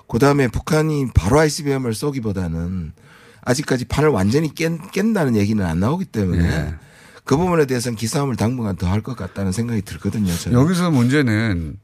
그다음에 0.08 0.48
북한이 0.48 1.08
바로 1.14 1.40
ICBM을 1.40 1.94
쏘기보다는 1.94 2.94
아직까지 3.42 3.86
판을 3.86 4.10
완전히 4.10 4.54
깬, 4.54 4.80
깬다는 4.92 5.36
얘기는 5.36 5.64
안 5.64 5.80
나오기 5.80 6.06
때문에 6.06 6.42
네. 6.48 6.76
그 7.24 7.38
부분에 7.38 7.66
대해서는 7.66 7.96
기싸움을 7.96 8.36
당분간 8.36 8.76
더 8.76 8.88
할 8.88 9.02
것 9.02 9.16
같다는 9.18 9.52
생각이 9.52 9.82
들거든요. 9.82 10.32
저는. 10.34 10.60
여기서 10.60 10.92
문제는 10.92 11.78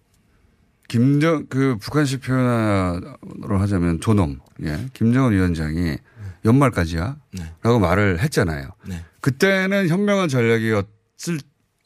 김정 0.88 1.46
그 1.50 1.78
북한식 1.80 2.22
표현으로 2.22 3.58
하자면 3.60 4.02
존엄 4.02 4.40
예 4.64 4.86
김정은 4.94 5.32
위원장이 5.32 5.98
연말까지야 6.46 7.18
네. 7.34 7.54
라고 7.62 7.80
말을 7.80 8.20
했잖아요. 8.20 8.70
네. 8.88 9.04
그때는 9.20 9.88
현명한 9.88 10.30
전략이었을 10.30 11.40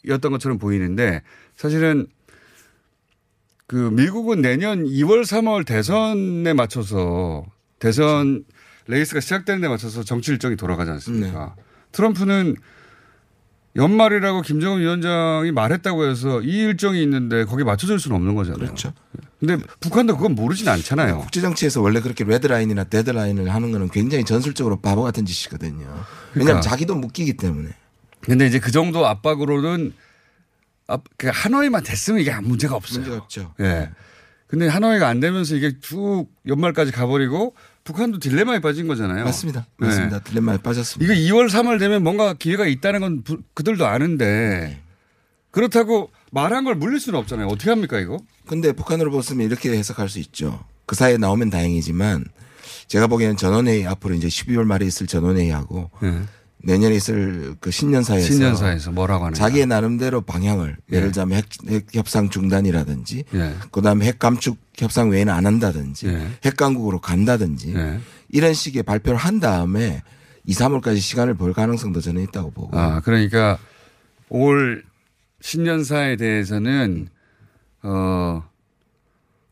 였던 0.07 0.31
것처럼 0.31 0.57
보이는데 0.57 1.21
사실은 1.55 2.07
그 3.67 3.75
미국은 3.75 4.41
내년 4.41 4.85
2월 4.85 5.21
3월 5.23 5.65
대선에 5.65 6.53
맞춰서 6.53 7.45
대선 7.79 8.45
레이스가 8.87 9.19
시작되는 9.19 9.61
데 9.61 9.67
맞춰서 9.67 10.03
정치 10.03 10.31
일정이 10.31 10.55
돌아가지 10.55 10.91
않습니까? 10.91 11.55
트럼프는 11.91 12.55
연말이라고 13.75 14.41
김정은 14.41 14.79
위원장이 14.79 15.51
말했다고 15.51 16.05
해서 16.05 16.41
이 16.41 16.47
일정이 16.59 17.01
있는데 17.03 17.43
거기에 17.43 17.65
맞춰줄 17.65 17.99
수는 17.99 18.15
없는 18.15 18.35
거잖아요. 18.35 18.59
그렇죠. 18.59 18.93
근데 19.39 19.57
북한도 19.81 20.15
그건 20.15 20.33
모르진 20.33 20.67
않잖아요. 20.69 21.19
국제 21.19 21.41
정치에서 21.41 21.81
원래 21.81 21.99
그렇게 21.99 22.23
red 22.23 22.42
line이나 22.42 22.85
데드라인을 22.85 23.53
하는 23.53 23.71
거는 23.71 23.89
굉장히 23.89 24.23
전술적으로 24.23 24.79
바보 24.79 25.03
같은 25.03 25.25
짓이거든요. 25.25 25.79
왜냐하면 25.85 26.05
그러니까. 26.33 26.61
자기도 26.61 26.95
묶이기 26.95 27.35
때문에. 27.37 27.69
근데 28.21 28.47
이제 28.47 28.59
그 28.59 28.71
정도 28.71 29.05
압박으로는 29.05 29.93
압- 30.87 31.03
그 31.17 31.29
하노이만 31.31 31.83
됐으면 31.83 32.21
이게 32.21 32.33
문제가 32.39 32.75
없어요. 32.75 32.99
문제가 33.01 33.17
없죠. 33.23 33.53
예. 33.59 33.89
근데 34.47 34.67
하노이가 34.67 35.07
안 35.07 35.19
되면서 35.19 35.55
이게 35.55 35.73
쭉 35.81 36.27
연말까지 36.47 36.91
가버리고 36.91 37.55
북한도 37.85 38.17
딜레마에 38.19 38.59
빠진 38.59 38.87
거잖아요. 38.87 39.23
맞습니다. 39.23 39.67
네. 39.79 39.87
맞습니다. 39.87 40.19
딜레마에 40.19 40.57
빠졌습니다. 40.57 41.13
이거 41.13 41.35
2월 41.35 41.47
3월 41.49 41.79
되면 41.79 42.03
뭔가 42.03 42.33
기회가 42.33 42.65
있다는 42.65 42.99
건 42.99 43.23
부- 43.23 43.41
그들도 43.53 43.85
아는데 43.85 44.81
그렇다고 45.51 46.09
말한 46.31 46.65
걸 46.65 46.75
물릴 46.75 46.99
수는 46.99 47.17
없잖아요. 47.19 47.47
어떻게 47.47 47.69
합니까 47.69 47.99
이거? 47.99 48.17
근데 48.47 48.71
북한으로 48.73 49.11
봤으면 49.11 49.45
이렇게 49.45 49.71
해석할 49.71 50.09
수 50.09 50.19
있죠. 50.19 50.65
그 50.87 50.95
사이에 50.95 51.17
나오면 51.17 51.51
다행이지만 51.51 52.25
제가 52.87 53.07
보기에는 53.07 53.37
전원회의 53.37 53.85
앞으로 53.87 54.15
이제 54.15 54.27
12월 54.27 54.63
말에 54.65 54.85
있을 54.85 55.05
전원회의하고 55.07 55.91
네. 56.01 56.21
내년에 56.65 56.95
있을 56.95 57.55
그 57.59 57.69
신년사에서 57.69 58.25
신년사에서 58.25 58.91
뭐라고 58.91 59.25
하는가? 59.25 59.37
자기의 59.37 59.67
나름대로 59.67 60.21
방향을 60.21 60.77
예. 60.91 60.95
예를 60.95 61.09
들자면 61.09 61.37
핵, 61.37 61.45
핵 61.69 61.85
협상 61.93 62.29
중단이라든지 62.29 63.23
예. 63.35 63.53
그다음에 63.71 64.05
핵 64.05 64.17
감축 64.17 64.57
협상 64.75 65.09
외에는 65.11 65.31
안 65.31 65.45
한다든지 65.45 66.07
예. 66.07 66.27
핵 66.43 66.57
강국으로 66.57 66.99
간다든지 66.99 67.75
예. 67.75 67.99
이런 68.29 68.53
식의 68.53 68.83
발표를 68.83 69.17
한 69.17 69.39
다음에 69.39 70.01
2, 70.45 70.53
3월까지 70.53 70.97
시간을 70.97 71.35
벌 71.35 71.53
가능성도 71.53 72.01
저는 72.01 72.23
있다고 72.23 72.51
보고 72.51 72.77
아, 72.77 72.99
그러니까 73.01 73.59
올 74.29 74.83
신년사에 75.41 76.15
대해서는 76.15 77.09
어 77.83 78.43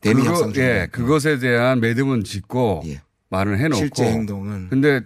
대미 0.00 0.24
협상. 0.24 0.52
예, 0.56 0.88
그것에 0.90 1.38
대한 1.38 1.80
매듭은 1.80 2.24
짓고 2.24 2.82
말을 3.28 3.58
해 3.60 3.68
놓고 3.68 3.76
실제 3.76 4.04
행동은 4.04 4.68
근데 4.68 5.00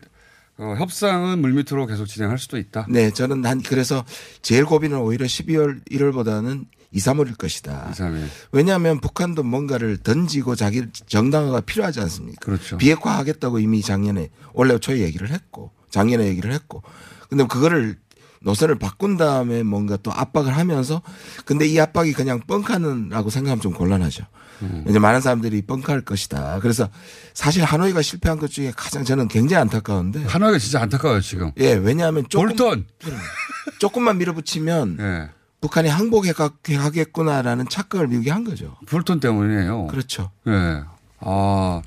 어, 0.59 0.75
협상은 0.77 1.41
물밑으로 1.41 1.87
계속 1.87 2.07
진행할 2.07 2.39
수도 2.39 2.59
있다. 2.59 2.87
네, 2.89 3.11
저는 3.11 3.47
한 3.47 3.63
그래서 3.63 4.05
제일 4.43 4.65
고비는 4.65 4.99
오히려 4.99 5.25
12월 5.25 5.81
1월보다는 5.89 6.67
2, 6.91 6.99
3월일 6.99 7.39
것이다. 7.39 7.91
2, 7.91 7.93
3일. 7.93 8.25
왜냐하면 8.53 9.01
북한도 9.01 9.45
뭔가를 9.45 9.99
던지고 9.99 10.57
자기 10.57 10.83
정당화가 11.07 11.61
필요하지 11.61 12.01
않습니까? 12.01 12.41
그렇죠. 12.45 12.77
비핵화하겠다고 12.79 13.61
이미 13.61 13.83
작년에 13.83 14.31
올해 14.53 14.77
초에 14.79 15.01
얘기를 15.01 15.31
했고 15.31 15.71
작년에 15.91 16.27
얘기를 16.27 16.53
했고 16.53 16.83
근데 17.29 17.45
그거를 17.47 17.97
노선을 18.41 18.79
바꾼 18.79 19.17
다음에 19.17 19.63
뭔가 19.63 19.97
또 19.97 20.13
압박을 20.13 20.57
하면서 20.57 21.03
근데 21.45 21.67
이 21.67 21.79
압박이 21.79 22.13
그냥 22.13 22.41
뻥카는라고 22.47 23.31
생각하면 23.31 23.61
좀 23.61 23.75
곤란하죠. 23.75 24.25
음. 24.63 24.85
이제 24.89 24.99
많은 24.99 25.21
사람들이 25.21 25.63
뻥카할 25.63 26.03
것이다. 26.03 26.59
그래서 26.61 26.89
사실 27.35 27.63
하노이가 27.65 28.03
실패한 28.03 28.39
것 28.39 28.51
중에 28.51 28.73
가장 28.77 29.05
저는 29.05 29.29
굉장히 29.29 29.61
안타까운데 29.63 30.25
하노이가 30.25 30.59
진짜 30.59 30.81
안타까워요 30.83 31.21
지금. 31.21 31.53
예, 31.59 31.75
왜냐하면 31.75 32.25
조금, 32.29 32.49
볼턴 32.49 32.87
조금만 33.79 34.19
밀어붙이면 34.19 34.97
예. 35.01 35.31
북한이 35.61 35.89
항복하겠구나라는 35.89 37.69
착각을 37.69 38.09
미국이 38.09 38.31
한 38.31 38.45
거죠. 38.45 38.77
볼턴 38.87 39.21
때문이에요. 39.21 39.89
그렇죠. 39.89 40.31
예. 40.47 40.83
아, 41.21 41.83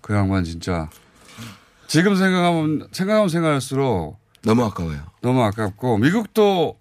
그 0.00 0.14
양반 0.14 0.44
진짜. 0.44 0.88
지금 1.86 2.14
생각하면, 2.16 2.88
생각하면 2.92 3.28
생각할수록. 3.28 4.18
너무 4.42 4.64
아까워요. 4.64 5.02
너무 5.20 5.42
아깝고, 5.42 5.98
미국도, 5.98 6.78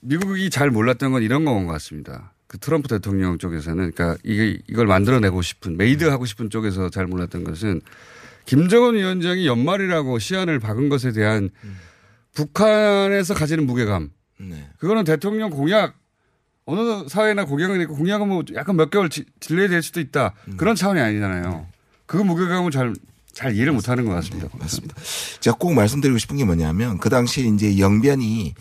미국이 0.00 0.50
잘 0.50 0.70
몰랐던 0.70 1.12
건 1.12 1.22
이런 1.22 1.44
건 1.44 1.66
것 1.66 1.72
같습니다. 1.74 2.32
그 2.48 2.58
트럼프 2.58 2.88
대통령 2.88 3.38
쪽에서는, 3.38 3.92
그러니까 3.92 4.18
이게, 4.24 4.58
이걸 4.68 4.86
만들어내고 4.86 5.42
싶은, 5.42 5.76
made 5.76 6.04
하고 6.04 6.24
싶은 6.24 6.50
쪽에서 6.50 6.88
잘 6.90 7.06
몰랐던 7.06 7.44
것은, 7.44 7.80
김정은 8.46 8.94
위원장이 8.94 9.46
연말이라고 9.46 10.18
시한을 10.18 10.58
박은 10.58 10.88
것에 10.88 11.12
대한 11.12 11.50
북한에서 12.34 13.34
가지는 13.34 13.66
무게감. 13.66 14.10
네. 14.40 14.68
그거는 14.78 15.04
대통령 15.04 15.50
공약 15.50 15.94
어느 16.64 17.08
사회나 17.08 17.44
공약은 17.46 17.80
있고 17.82 17.96
공약은 17.96 18.28
뭐 18.28 18.42
약간 18.54 18.76
몇 18.76 18.90
개월 18.90 19.08
지- 19.08 19.24
delay 19.40 19.68
될 19.68 19.82
수도 19.82 20.00
있다. 20.00 20.34
음. 20.48 20.56
그런 20.56 20.76
차원이 20.76 21.00
아니잖아요. 21.00 21.66
그 22.06 22.16
무게감을 22.16 22.70
잘, 22.70 22.94
잘 23.32 23.54
이해를 23.54 23.72
못 23.72 23.88
하는 23.88 24.04
것 24.04 24.12
같습니다. 24.12 24.48
맞습니다. 24.58 24.94
제가 25.40 25.56
꼭 25.58 25.72
말씀드리고 25.74 26.18
싶은 26.18 26.36
게 26.36 26.44
뭐냐면 26.44 26.98
그 26.98 27.08
당시에 27.08 27.44
이제 27.44 27.78
영변이 27.78 28.54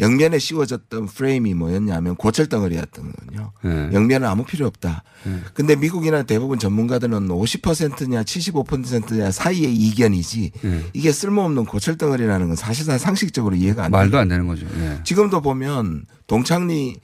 영변에 0.00 0.38
씌워졌던 0.38 1.06
프레임이 1.06 1.54
뭐였냐면 1.54 2.14
고철덩어리였던 2.16 3.12
거거든요. 3.12 3.52
네. 3.62 3.90
영변은 3.92 4.28
아무 4.28 4.44
필요 4.44 4.66
없다. 4.66 5.02
네. 5.24 5.40
근데 5.54 5.74
미국이나 5.76 6.22
대부분 6.22 6.58
전문가들은 6.58 7.28
50%냐 7.28 8.22
75%냐 8.22 9.30
사이의 9.30 9.74
이견이지 9.74 10.52
네. 10.62 10.84
이게 10.92 11.10
쓸모없는 11.12 11.64
고철덩어리라는 11.64 12.46
건 12.48 12.56
사실상 12.56 12.98
상식적으로 12.98 13.56
이해가 13.56 13.84
안 13.84 13.90
돼요. 13.90 13.98
말도 13.98 14.18
안 14.18 14.28
되는 14.28 14.46
거죠. 14.46 14.66
예. 14.78 15.00
지금도 15.04 15.40
보면 15.40 16.04
동창리 16.26 17.00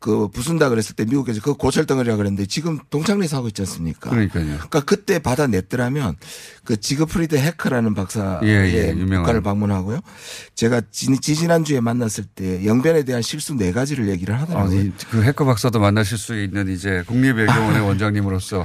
그 0.00 0.28
부순다 0.28 0.70
그랬을 0.70 0.96
때 0.96 1.04
미국에서 1.04 1.42
그 1.42 1.52
고철덩어리라 1.54 2.16
그랬는데 2.16 2.46
지금 2.46 2.78
동창리에서 2.88 3.36
하고 3.36 3.48
있지 3.48 3.60
않습니까? 3.62 4.08
그러니까요. 4.08 4.46
그러니까 4.46 4.80
그때 4.80 5.18
받아냈더라면 5.18 6.16
그 6.64 6.80
지그프리드 6.80 7.36
해커라는 7.36 7.92
박사의 7.94 8.40
예, 8.44 8.48
예, 8.72 8.88
유명한. 8.92 9.18
국가를 9.24 9.42
방문하고요. 9.42 10.00
제가 10.54 10.80
지, 10.90 11.14
지난주에 11.20 11.80
만났을 11.80 12.24
때 12.24 12.64
영변에 12.64 13.02
대한 13.02 13.20
실수 13.20 13.54
네 13.54 13.72
가지를 13.72 14.08
얘기를 14.08 14.34
아, 14.34 14.40
하더라고요. 14.40 14.80
이- 14.80 14.92
그 15.10 15.22
해커 15.22 15.44
박사도 15.44 15.78
만나실 15.80 16.16
수 16.16 16.34
있는 16.42 16.68
이제 16.72 17.04
국립외교원의 17.06 17.82
원장님으로서. 17.86 18.64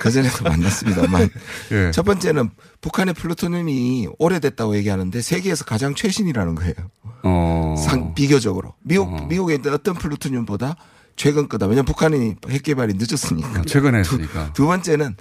그전에도 0.00 0.42
만났습니다만. 0.42 1.28
예. 1.70 1.90
첫 1.92 2.02
번째는 2.02 2.50
북한의 2.82 3.14
플루토늄이 3.14 4.08
오래됐다고 4.18 4.76
얘기하는데 4.76 5.22
세계에서 5.22 5.64
가장 5.64 5.94
최신이라는 5.94 6.54
거예요. 6.56 6.74
어. 7.22 7.74
상, 7.78 8.12
비교적으로. 8.14 8.74
미국, 8.82 9.28
미국에 9.28 9.54
있는 9.54 9.72
어떤 9.72 9.94
플루토늄보다 9.94 10.76
최근 11.16 11.48
거다. 11.48 11.66
왜냐하면 11.66 11.84
북한이 11.86 12.34
핵 12.50 12.62
개발이 12.64 12.94
늦었으니까. 12.96 13.62
최근에 13.62 14.00
했으니까. 14.00 14.52
두 14.52 14.66
번째는 14.66 15.16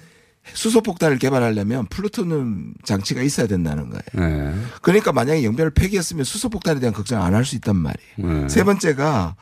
수소 0.54 0.82
폭탄을 0.82 1.20
개발하려면 1.20 1.86
플루토늄 1.86 2.74
장치가 2.84 3.22
있어야 3.22 3.46
된다는 3.46 3.92
거예요. 3.92 4.28
네. 4.28 4.56
그러니까 4.82 5.12
만약에 5.14 5.44
영변을 5.44 5.70
폐기했으면 5.72 6.24
수소 6.26 6.50
폭탄에 6.50 6.80
대한 6.80 6.96
걱정 6.96 7.22
안 7.22 7.36
할 7.36 7.46
수 7.46 7.56
있단 7.58 7.76
말이에요. 7.76 8.42
네. 8.42 8.50
세 8.50 8.64
번째가 8.64 9.36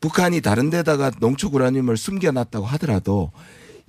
북한이 0.00 0.40
다른 0.40 0.68
데다가 0.68 1.12
농축 1.20 1.54
우라늄을 1.54 1.96
숨겨놨다고 1.96 2.66
하더라도 2.66 3.30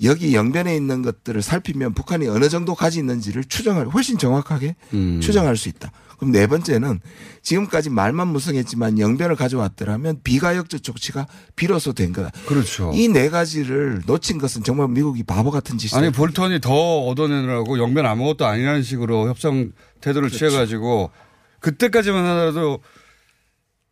여기 0.03 0.35
영변에 0.35 0.75
있는 0.75 1.01
것들을 1.01 1.41
살피면 1.41 1.93
북한이 1.93 2.27
어느 2.27 2.49
정도 2.49 2.75
가지 2.75 2.99
있는지를 2.99 3.45
추정할 3.45 3.87
훨씬 3.87 4.17
정확하게 4.17 4.75
음. 4.93 5.21
추정할 5.21 5.55
수 5.55 5.69
있다. 5.69 5.91
그럼 6.17 6.31
네 6.31 6.47
번째는 6.47 6.99
지금까지 7.41 7.89
말만 7.89 8.27
무성했지만 8.29 8.99
영변을 8.99 9.35
가져왔더라면 9.35 10.21
비가역적 10.23 10.81
조치가 10.83 11.27
비로소 11.55 11.93
된 11.93 12.13
거다. 12.13 12.31
그렇죠. 12.45 12.91
이 12.93 13.07
네 13.09 13.29
가지를 13.29 14.01
놓친 14.05 14.37
것은 14.37 14.63
정말 14.63 14.87
미국이 14.89 15.23
바보 15.23 15.51
같은 15.51 15.77
짓이죠. 15.77 15.97
아니 15.97 16.11
볼턴이 16.11 16.59
더 16.61 16.99
얻어내느라고 17.05 17.79
영변 17.79 18.05
아무것도 18.05 18.45
아니라는 18.45 18.83
식으로 18.83 19.27
협상 19.29 19.71
태도를 20.01 20.29
그렇죠. 20.29 20.49
취해가지고 20.49 21.11
그때까지만 21.59 22.25
하더라도 22.25 22.79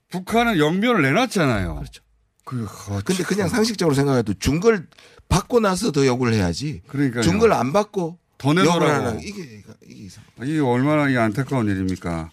북한은 0.09 0.57
영변을 0.59 1.01
내놨잖아요. 1.01 1.75
그렇죠. 1.75 2.03
그, 2.45 2.65
어, 2.89 2.99
근데 3.05 3.23
그냥 3.23 3.47
상식적으로 3.47 3.95
생각해도 3.95 4.33
준 4.35 4.59
걸 4.59 4.85
받고 5.29 5.59
나서 5.59 5.91
더 5.91 6.05
요구를 6.05 6.33
해야지. 6.33 6.81
그러니까요. 6.87 7.23
준걸 7.23 7.53
안 7.53 7.73
받고 7.73 8.17
더. 8.37 8.49
하는 8.49 9.19
이게 9.21 9.63
이게 9.87 10.03
이상. 10.03 10.23
이게 10.43 10.59
얼마나 10.59 11.09
이 11.09 11.17
안타까운 11.17 11.67
일입니까? 11.67 12.29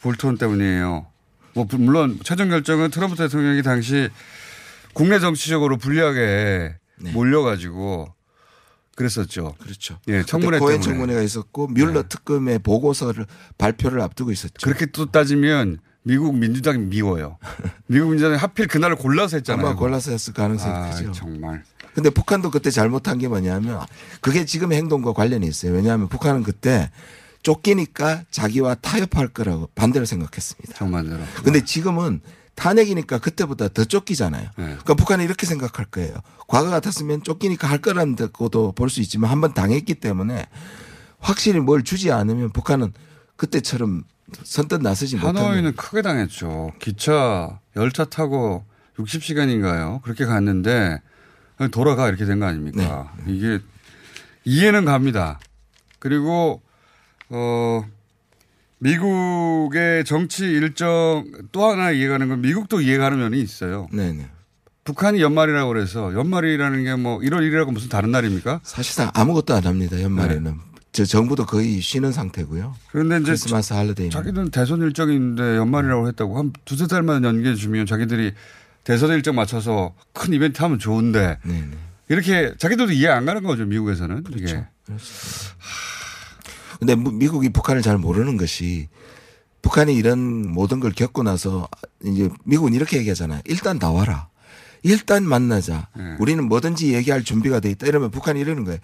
볼턴 0.00 0.38
때문이에요. 0.38 1.06
뭐 1.54 1.66
물론 1.72 2.18
최종 2.22 2.48
결정은 2.48 2.90
트럼프 2.90 3.16
대통령이 3.16 3.62
당시 3.62 4.10
국내 4.92 5.18
정치적으로 5.18 5.76
불리하게 5.76 6.76
몰려가지고 7.12 8.12
그랬었죠. 8.96 9.56
그렇죠. 9.60 9.98
예, 10.08 10.22
청문회 10.22 10.58
때문에. 10.58 10.80
청문회가 10.80 11.20
있었고 11.22 11.68
뮬러 11.68 12.02
네. 12.02 12.08
특검의 12.08 12.60
보고서를 12.60 13.26
발표를 13.58 14.00
앞두고 14.00 14.30
있었죠. 14.30 14.54
그렇게 14.62 14.86
또 14.86 15.10
따지면 15.10 15.78
미국 16.02 16.36
민주당이 16.36 16.78
미워요. 16.78 17.38
미국 17.88 18.10
민주당이 18.10 18.36
하필 18.36 18.68
그날을 18.68 18.96
골라서 18.96 19.36
했잖아요. 19.38 19.66
아마 19.66 19.76
골라서 19.76 20.12
했을 20.12 20.32
가능성이 20.32 20.72
아, 20.72 20.90
크죠. 20.90 21.12
정말. 21.12 21.64
근데 21.94 22.10
북한도 22.10 22.50
그때 22.50 22.70
잘못한 22.70 23.18
게 23.18 23.28
뭐냐면 23.28 23.80
그게 24.20 24.44
지금 24.44 24.72
행동과 24.72 25.12
관련이 25.12 25.46
있어요. 25.46 25.72
왜냐하면 25.72 26.08
북한은 26.08 26.42
그때 26.42 26.90
쫓기니까 27.42 28.24
자기와 28.30 28.74
타협할 28.76 29.28
거라고 29.28 29.68
반대로 29.74 30.04
생각했습니다. 30.04 30.74
정말로. 30.76 31.16
근데 31.44 31.64
지금은 31.64 32.20
탄핵이니까 32.54 33.18
그때보다 33.18 33.68
더 33.68 33.84
쫓기잖아요. 33.84 34.42
네. 34.56 34.64
그러니까 34.64 34.94
북한은 34.94 35.24
이렇게 35.24 35.44
생각할 35.46 35.86
거예요. 35.86 36.14
과거 36.46 36.70
같았으면 36.70 37.22
쫓기니까 37.22 37.68
할 37.68 37.78
거라고도 37.78 38.72
볼 38.72 38.88
수 38.90 39.00
있지만 39.00 39.30
한 39.30 39.40
번 39.40 39.54
당했기 39.54 39.94
때문에 39.94 40.46
확실히 41.18 41.60
뭘 41.60 41.82
주지 41.84 42.12
않으면 42.12 42.52
북한은 42.52 42.92
그때처럼 43.36 44.04
선뜻 44.44 44.82
나서지 44.82 45.16
못하는 45.16 45.40
하노이는 45.42 45.76
크게 45.76 46.02
당했죠. 46.02 46.72
기차, 46.80 47.58
열차 47.76 48.04
타고 48.04 48.64
60시간인가요? 48.98 50.00
그렇게 50.02 50.24
갔는데 50.24 51.00
돌아가 51.70 52.08
이렇게 52.08 52.24
된 52.24 52.40
거 52.40 52.46
아닙니까? 52.46 53.12
네. 53.24 53.32
이게 53.34 53.58
이해는 54.44 54.84
갑니다. 54.84 55.38
그리고 55.98 56.60
어 57.30 57.84
미국의 58.78 60.04
정치 60.04 60.44
일정 60.44 61.24
또 61.52 61.64
하나 61.66 61.90
이해가는 61.90 62.28
건 62.28 62.40
미국도 62.42 62.80
이해가는 62.80 63.18
면이 63.18 63.40
있어요. 63.40 63.88
네네. 63.92 64.28
북한이 64.84 65.20
연말이라고 65.22 65.68
그래서 65.72 66.12
연말이라는 66.12 66.84
게 66.84 66.94
뭐 66.96 67.18
1월 67.20 67.38
1일하고 67.40 67.72
무슨 67.72 67.88
다른 67.88 68.10
날입니까? 68.10 68.60
사실상 68.62 69.10
아무것도 69.14 69.54
안 69.54 69.64
합니다. 69.64 70.00
연말에는. 70.00 70.56
저 70.92 71.04
정부도 71.04 71.44
거의 71.46 71.80
쉬는 71.80 72.12
상태고요. 72.12 72.74
그런데 72.92 73.16
이제 73.16 73.24
크리스마스 73.26 73.72
holiday. 73.72 74.10
자기들은 74.10 74.50
대선 74.50 74.80
일정이 74.82 75.14
있는데 75.16 75.56
연말이라고 75.56 76.06
했다고 76.08 76.38
한 76.38 76.52
두세 76.64 76.86
달만 76.86 77.24
연기해 77.24 77.54
주면 77.56 77.86
자기들이 77.86 78.32
대선 78.84 79.10
일정 79.10 79.34
맞춰서 79.34 79.94
큰 80.12 80.32
이벤트 80.34 80.60
하면 80.62 80.78
좋은데 80.78 81.38
이렇게 82.08 82.54
자기들도 82.58 82.92
이해 82.92 83.08
안 83.08 83.24
가는 83.24 83.42
거죠 83.42 83.64
미국에서는 83.64 84.24
이게 84.36 84.64
근데 86.78 86.94
무- 86.94 87.12
미국이 87.12 87.48
북한을 87.48 87.82
잘 87.82 87.98
모르는 87.98 88.36
것이 88.36 88.88
북한이 89.62 89.94
이런 89.94 90.50
모든 90.52 90.80
걸 90.80 90.92
겪고 90.92 91.22
나서 91.22 91.68
이제 92.04 92.28
미국은 92.44 92.74
이렇게 92.74 92.98
얘기하잖아요. 92.98 93.40
일단 93.46 93.78
나와라. 93.78 94.28
일단 94.82 95.24
만나자. 95.26 95.88
네. 95.96 96.16
우리는 96.18 96.44
뭐든지 96.46 96.92
얘기할 96.92 97.24
준비가 97.24 97.60
돼 97.60 97.70
있다. 97.70 97.86
이러면 97.86 98.10
북한이 98.10 98.38
이러는 98.40 98.64
거예요. 98.64 98.78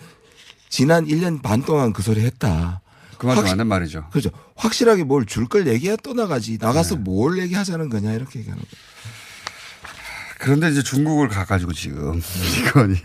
지난 0.70 1.06
1년 1.06 1.42
반 1.42 1.60
동안 1.62 1.92
그 1.92 2.00
소리 2.02 2.22
했다. 2.22 2.80
그 3.18 3.26
말도 3.26 3.40
확실- 3.42 3.56
맞는 3.56 3.66
말이죠. 3.66 4.06
그렇죠. 4.10 4.30
확실하게 4.56 5.04
뭘 5.04 5.26
줄 5.26 5.46
걸 5.46 5.66
얘기해 5.66 5.98
또 6.02 6.14
나가지. 6.14 6.56
나가서 6.58 6.94
네. 6.94 7.00
뭘 7.02 7.38
얘기하자는 7.40 7.90
거냐 7.90 8.14
이렇게 8.14 8.38
얘기하는 8.38 8.62
거예요. 8.62 8.89
그런데 10.40 10.70
이제 10.70 10.82
중국을 10.82 11.28
가가지고 11.28 11.74
지금 11.74 12.20
이건이 12.66 12.96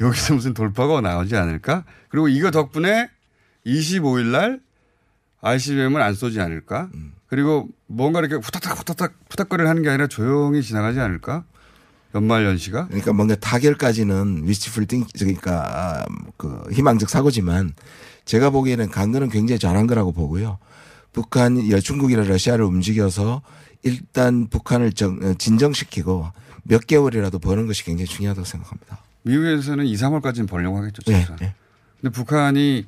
여기서 0.00 0.34
무슨 0.34 0.54
돌파가 0.54 1.02
나오지 1.02 1.36
않을까? 1.36 1.84
그리고 2.08 2.28
이거 2.28 2.50
덕분에 2.50 3.10
25일 3.66 4.26
날 4.26 4.60
ICBM을 5.42 6.00
안 6.00 6.14
쏘지 6.14 6.40
않을까? 6.40 6.88
그리고 7.26 7.68
뭔가 7.86 8.20
이렇게 8.20 8.36
후딱딱 8.36 8.78
후딱딱 8.78 9.12
후딱거리를 9.28 9.68
하는 9.68 9.82
게 9.82 9.90
아니라 9.90 10.06
조용히 10.06 10.62
지나가지 10.62 10.98
않을까? 11.00 11.44
연말 12.14 12.46
연시가? 12.46 12.86
그러니까 12.86 13.12
뭔가 13.12 13.36
타결까지는 13.36 14.48
위스풀 14.48 14.86
띵 14.86 15.04
그러니까 15.18 16.00
아, 16.00 16.04
그 16.38 16.62
희망적 16.72 17.10
사고지만 17.10 17.74
제가 18.24 18.48
보기에는 18.50 18.88
간 18.90 19.12
거는 19.12 19.28
굉장히 19.28 19.58
잘한 19.58 19.86
거라고 19.86 20.12
보고요. 20.12 20.58
북한이 21.12 21.78
중국이나 21.82 22.22
러시아를 22.22 22.64
움직여서 22.64 23.42
일단 23.82 24.48
북한을 24.48 24.92
정, 24.92 25.18
어, 25.22 25.34
진정시키고 25.34 26.26
몇 26.64 26.86
개월이라도 26.86 27.38
버는 27.38 27.66
것이 27.66 27.84
굉장히 27.84 28.06
중요하다고 28.08 28.44
생각합니다. 28.44 28.98
미국에서는 29.22 29.84
2, 29.86 29.94
3월까지는 29.94 30.48
벌려고 30.48 30.78
하겠죠. 30.78 31.02
네, 31.06 31.20
최소한. 31.20 31.54
근데 32.00 32.12
북한이 32.12 32.86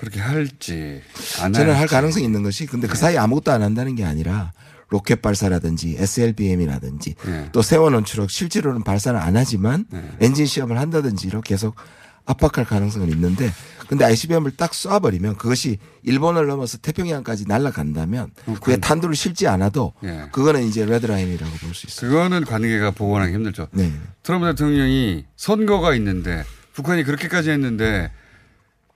그렇게 0.00 0.20
할지 0.20 1.00
안 1.40 1.52
저는 1.52 1.72
할 1.72 1.82
할지. 1.82 1.94
가능성이 1.94 2.24
있는 2.24 2.42
것이 2.42 2.66
근데 2.66 2.88
그 2.88 2.96
사이 2.96 3.16
아무것도 3.16 3.52
안 3.52 3.62
한다는 3.62 3.94
게 3.94 4.04
아니라 4.04 4.52
로켓 4.88 5.22
발사라든지 5.22 5.96
SLBM이라든지 5.98 7.14
네. 7.24 7.48
또 7.52 7.62
세원 7.62 7.94
원추력 7.94 8.30
실제로는 8.30 8.82
발사는 8.82 9.18
안 9.18 9.36
하지만 9.36 9.86
네. 9.90 10.02
엔진 10.20 10.44
시험을 10.44 10.78
한다든지로 10.78 11.40
계속 11.40 11.76
압박할 12.24 12.64
가능성은 12.66 13.08
있는데 13.10 13.50
근데 13.92 14.06
ICBM을 14.06 14.52
딱 14.52 14.70
쏴버리면 14.70 15.36
그것이 15.36 15.76
일본을 16.02 16.46
넘어서 16.46 16.78
태평양까지 16.78 17.44
날아간다면 17.46 18.30
그게 18.62 18.78
탄두를 18.78 19.14
실지 19.14 19.46
않아도 19.46 19.92
예. 20.02 20.28
그거는 20.32 20.64
이제 20.64 20.86
레드라인이라고 20.86 21.52
볼 21.58 21.74
수 21.74 21.86
있어요. 21.86 22.08
그거는 22.10 22.46
관계가 22.46 22.92
복원하기 22.92 23.34
힘들죠. 23.34 23.68
네. 23.72 23.92
트럼프 24.22 24.46
대통령이 24.46 25.26
선거가 25.36 25.94
있는데 25.96 26.42
북한이 26.72 27.04
그렇게까지 27.04 27.50
했는데 27.50 28.10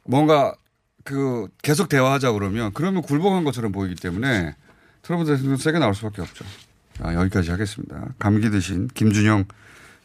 뭔가 0.05 0.55
그 1.05 1.49
계속 1.61 1.91
대화하자 1.91 2.33
그러면 2.33 2.71
그러면 2.73 3.03
굴복한 3.03 3.45
것처럼 3.45 3.73
보이기 3.73 3.97
때문에 3.97 4.55
트럼프 5.03 5.27
대통령 5.27 5.59
세게 5.59 5.79
나올 5.79 5.95
수밖에 5.95 6.23
없죠. 6.23 6.47
아, 7.03 7.13
여기까지 7.13 7.51
하겠습니다. 7.51 8.15
감기 8.19 8.49
드신 8.49 8.89
김준영 8.95 9.45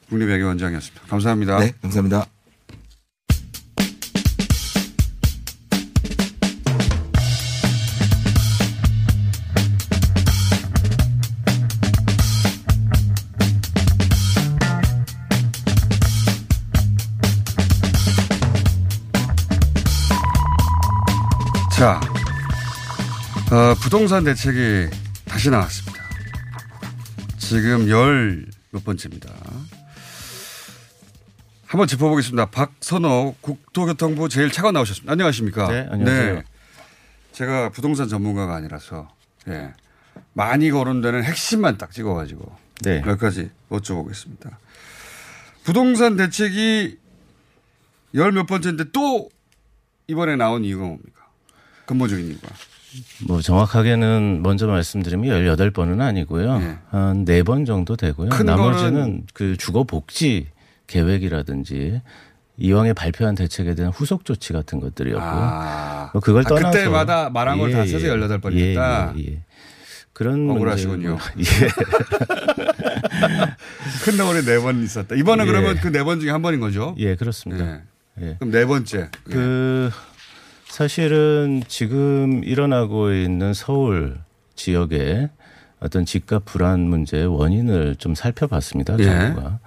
국립외교원장이었습니다. 0.10 1.08
감사합니다. 1.08 1.60
네, 1.60 1.72
감사합니다. 1.82 2.26
어, 23.52 23.76
부동산 23.82 24.24
대책이 24.24 24.89
다시 25.26 25.49
나왔습니다. 25.49 26.02
지금 27.38 27.89
열 27.89 28.45
몇 28.74 28.86
번째입니다. 28.86 29.30
한번 31.66 31.88
짚어보겠습니다. 31.88 32.45
박선호 32.52 33.36
국토교통부 33.41 34.30
제일 34.30 34.49
차관 34.49 34.74
나오셨습니다. 34.74 35.12
안녕하십니까? 35.12 35.68
네, 35.70 35.88
안녕하세요. 35.91 36.41
제가 37.34 37.70
부동산 37.70 38.08
전문가가 38.08 38.56
아니라서 38.56 39.10
예. 39.49 39.74
많이 40.32 40.72
거론되는 40.72 41.22
핵심만 41.26 41.78
딱 41.78 41.91
찍어가지고 41.91 42.56
네. 42.84 43.02
몇 43.02 43.18
가지 43.20 43.49
여쭤보겠습니다. 43.70 44.56
부동산 45.66 46.16
대책이 46.16 46.97
열 48.16 48.32
몇 48.32 48.45
번째인데 48.47 48.86
또 48.93 49.30
이번에 50.08 50.38
나온 50.38 50.64
이유가 50.64 50.86
뭡니까? 50.86 51.28
근본적인 51.88 52.26
이유가. 52.26 52.47
뭐 53.28 53.42
정확하게는 53.42 54.42
먼저 54.44 54.68
말씀드리면 54.68 55.44
18번은 55.56 56.02
아니고요. 56.02 56.78
한 56.89 57.26
4번 57.26 57.66
정도 57.66 57.96
되고요. 57.96 58.30
큰 58.30 58.46
나머지는 58.46 59.24
그 59.34 59.56
주거 59.58 59.84
복지 59.84 60.48
계획이라든지 60.88 62.02
이왕에 62.58 62.94
발표한 62.94 63.36
대책에 63.36 63.76
대한 63.76 63.92
후속 63.94 64.26
조치 64.26 64.54
같은 64.54 64.80
것들이었고요. 64.80 65.24
아. 65.24 66.10
뭐 66.14 66.22
그걸 66.22 66.44
아, 66.46 66.50
떠나서 66.50 66.72
그때마다 66.72 67.30
말한 67.30 67.58
걸다 67.58 67.86
써서 67.86 68.06
18번이었다? 68.08 69.18
예, 69.18 69.22
예, 69.22 69.26
예. 69.34 69.39
그런 70.14 70.50
억울하시군요. 70.50 71.18
문제고, 71.18 71.39
예. 71.39 71.44
큰 74.04 74.18
덩어리 74.18 74.44
네 74.46 74.60
번 74.60 74.84
있었다. 74.84 75.16
이번은 75.16 75.46
예. 75.46 75.50
그러면 75.50 75.76
그 75.78 75.89
네 75.92 76.04
번 76.04 76.20
중에 76.20 76.32
한 76.32 76.42
번인 76.42 76.60
거죠? 76.60 76.96
예, 76.98 77.16
그렇습니다. 77.16 77.66
예. 77.66 77.82
예. 78.22 78.36
그럼 78.39 78.52
네 78.52 78.66
번째. 78.66 79.10
그 79.24 79.89
사실은 80.72 81.61
지금 81.67 82.45
일어나고 82.45 83.11
있는 83.11 83.53
서울 83.53 84.17
지역의 84.55 85.30
어떤 85.82 86.05
집값 86.05 86.45
불안 86.45 86.80
문제의 86.80 87.28
원인을 87.28 87.97
좀 87.97 88.15
살펴봤습니다. 88.15 88.97
예. 88.99 89.03
정부가. 89.03 89.59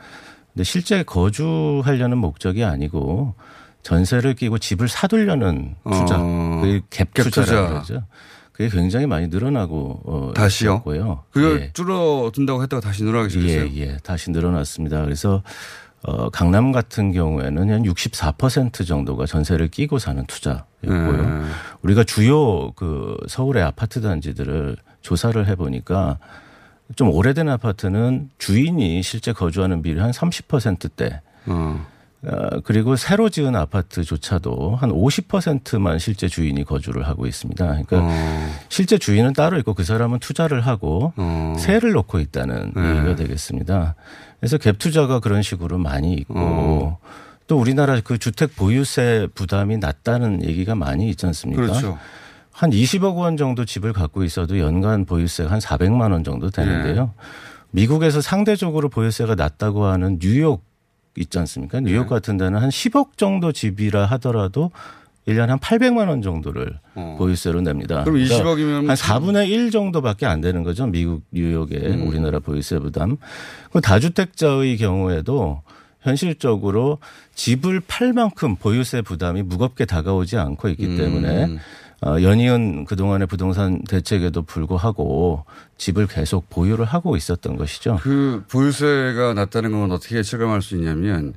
근데 0.54 0.64
실제 0.64 1.02
거주하려는 1.02 2.16
목적이 2.16 2.64
아니고 2.64 3.34
전세를 3.82 4.34
끼고 4.34 4.56
집을 4.58 4.88
사두려는 4.88 5.74
투자, 5.84 6.16
어, 6.18 6.60
그게 6.62 6.80
갭갭 6.88 7.24
투자라고 7.24 7.42
투자. 7.50 7.68
그러죠. 7.68 8.06
그게 8.52 8.70
굉장히 8.70 9.06
많이 9.06 9.26
늘어나고 9.26 10.00
어, 10.06 10.32
다시요? 10.34 10.74
있었고요. 10.74 11.24
그걸 11.32 11.60
예. 11.60 11.70
줄어든다고 11.74 12.62
했다가 12.62 12.80
다시 12.80 13.04
늘어나기 13.04 13.28
시작했어요? 13.28 13.70
예, 13.74 13.76
예. 13.76 13.96
다시 14.02 14.30
늘어났습니다. 14.30 15.04
그래서 15.04 15.42
어, 16.06 16.28
강남 16.28 16.70
같은 16.70 17.12
경우에는 17.12 17.70
한 17.70 17.82
64% 17.82 18.86
정도가 18.86 19.24
전세를 19.24 19.68
끼고 19.68 19.98
사는 19.98 20.24
투자였고요. 20.26 20.90
음. 20.90 21.50
우리가 21.80 22.04
주요 22.04 22.72
그 22.72 23.16
서울의 23.26 23.62
아파트 23.62 24.02
단지들을 24.02 24.76
조사를 25.00 25.46
해보니까 25.48 26.18
좀 26.96 27.08
오래된 27.10 27.48
아파트는 27.48 28.28
주인이 28.36 29.02
실제 29.02 29.32
거주하는 29.32 29.80
비율이 29.80 30.00
한 30.00 30.10
30%대. 30.10 31.22
어. 31.46 31.86
어, 32.26 32.60
그리고 32.64 32.96
새로 32.96 33.28
지은 33.28 33.54
아파트조차도 33.54 34.76
한 34.76 34.90
50%만 34.90 35.98
실제 35.98 36.28
주인이 36.28 36.62
거주를 36.64 37.06
하고 37.06 37.26
있습니다. 37.26 37.66
그러니까 37.66 38.00
어. 38.00 38.10
실제 38.68 38.98
주인은 38.98 39.32
따로 39.34 39.58
있고 39.58 39.74
그 39.74 39.84
사람은 39.84 40.18
투자를 40.20 40.62
하고 40.62 41.12
어. 41.16 41.54
세를 41.58 41.92
놓고 41.92 42.20
있다는 42.20 42.72
네. 42.74 42.90
얘기가 42.90 43.16
되겠습니다. 43.16 43.94
그래서 44.44 44.58
갭 44.58 44.78
투자가 44.78 45.20
그런 45.20 45.40
식으로 45.40 45.78
많이 45.78 46.12
있고 46.12 46.34
어. 46.36 46.98
또 47.46 47.58
우리나라 47.58 47.98
그 48.00 48.18
주택 48.18 48.54
보유세 48.54 49.26
부담이 49.34 49.78
낮다는 49.78 50.44
얘기가 50.44 50.74
많이 50.74 51.08
있지 51.08 51.24
않습니까? 51.24 51.62
그렇죠. 51.62 51.98
한 52.52 52.70
20억 52.70 53.16
원 53.16 53.38
정도 53.38 53.64
집을 53.64 53.94
갖고 53.94 54.22
있어도 54.22 54.58
연간 54.58 55.06
보유세가 55.06 55.50
한 55.50 55.60
400만 55.60 56.12
원 56.12 56.24
정도 56.24 56.50
되는데요. 56.50 57.04
네. 57.04 57.10
미국에서 57.70 58.20
상대적으로 58.20 58.90
보유세가 58.90 59.34
낮다고 59.34 59.86
하는 59.86 60.18
뉴욕 60.18 60.62
있지 61.16 61.38
않습니까? 61.38 61.80
뉴욕 61.80 62.02
네. 62.02 62.08
같은 62.10 62.36
데는 62.36 62.60
한 62.60 62.68
10억 62.68 63.16
정도 63.16 63.50
집이라 63.50 64.04
하더라도 64.04 64.70
1년 65.26 65.46
한 65.46 65.58
800만 65.58 66.08
원 66.08 66.20
정도를 66.22 66.78
어. 66.94 67.16
보유세로 67.18 67.62
냅니다. 67.62 68.04
그럼 68.04 68.18
20억 68.18 68.58
이면 68.58 68.90
한 68.90 68.96
4분의 68.96 69.48
1 69.48 69.70
정도밖에 69.70 70.26
안 70.26 70.40
되는 70.40 70.62
거죠. 70.62 70.86
미국 70.86 71.22
뉴욕의 71.32 71.78
음. 71.78 72.08
우리나라 72.08 72.38
보유세 72.40 72.78
부담. 72.78 73.16
그 73.72 73.80
다주택자의 73.80 74.76
경우에도 74.76 75.62
현실적으로 76.02 76.98
집을 77.34 77.80
팔 77.86 78.12
만큼 78.12 78.56
보유세 78.56 79.00
부담이 79.00 79.42
무겁게 79.42 79.86
다가오지 79.86 80.36
않고 80.36 80.68
있기 80.68 80.86
음. 80.86 80.96
때문에 80.98 81.58
어, 82.04 82.20
연이은 82.20 82.84
그동안의 82.84 83.26
부동산 83.26 83.82
대책에도 83.84 84.42
불구하고 84.42 85.46
집을 85.78 86.06
계속 86.06 86.50
보유를 86.50 86.84
하고 86.84 87.16
있었던 87.16 87.56
것이죠. 87.56 87.98
그 88.02 88.44
보유세가 88.50 89.32
낮다는 89.32 89.72
건 89.72 89.90
어떻게 89.90 90.22
체감할 90.22 90.60
수 90.60 90.76
있냐면 90.76 91.32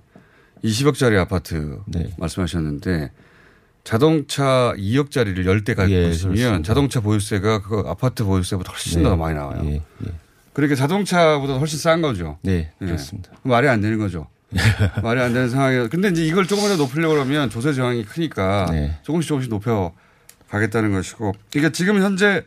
20억짜리 0.66 1.18
아파트 1.18 1.80
네. 1.86 2.10
말씀하셨는데 2.18 3.12
자동차 3.88 4.74
2억짜리를 4.76 5.46
10대 5.46 5.74
갖고 5.74 5.90
예, 5.94 6.10
있으면 6.10 6.36
그렇습니다. 6.36 6.62
자동차 6.62 7.00
보유세가 7.00 7.62
그 7.62 7.86
아파트 7.88 8.26
보유세보다 8.26 8.74
훨씬 8.74 9.02
더 9.02 9.12
네. 9.12 9.16
많이 9.16 9.34
나와요. 9.34 9.62
예, 9.64 9.76
예. 9.76 10.12
그러니까 10.52 10.76
자동차보다 10.76 11.54
훨씬 11.54 11.80
싼 11.80 12.02
거죠. 12.02 12.38
네, 12.42 12.70
예. 12.82 12.86
그렇습니다. 12.86 13.32
말이 13.44 13.70
안 13.70 13.80
되는 13.80 13.98
거죠. 13.98 14.28
말이 15.02 15.22
안 15.22 15.32
되는 15.32 15.48
상황이에요. 15.48 15.88
근데 15.88 16.10
이제 16.10 16.22
이걸 16.26 16.46
조금이라도 16.48 16.84
높이려고 16.84 17.14
그러면 17.14 17.50
조세 17.50 17.72
저항이 17.72 18.04
크니까 18.04 18.68
네. 18.72 19.00
조금씩 19.04 19.30
조금씩 19.30 19.50
높여 19.50 19.94
가겠다는 20.50 20.92
것이고. 20.92 21.34
그러니까 21.50 21.72
지금 21.72 22.04
현재 22.04 22.44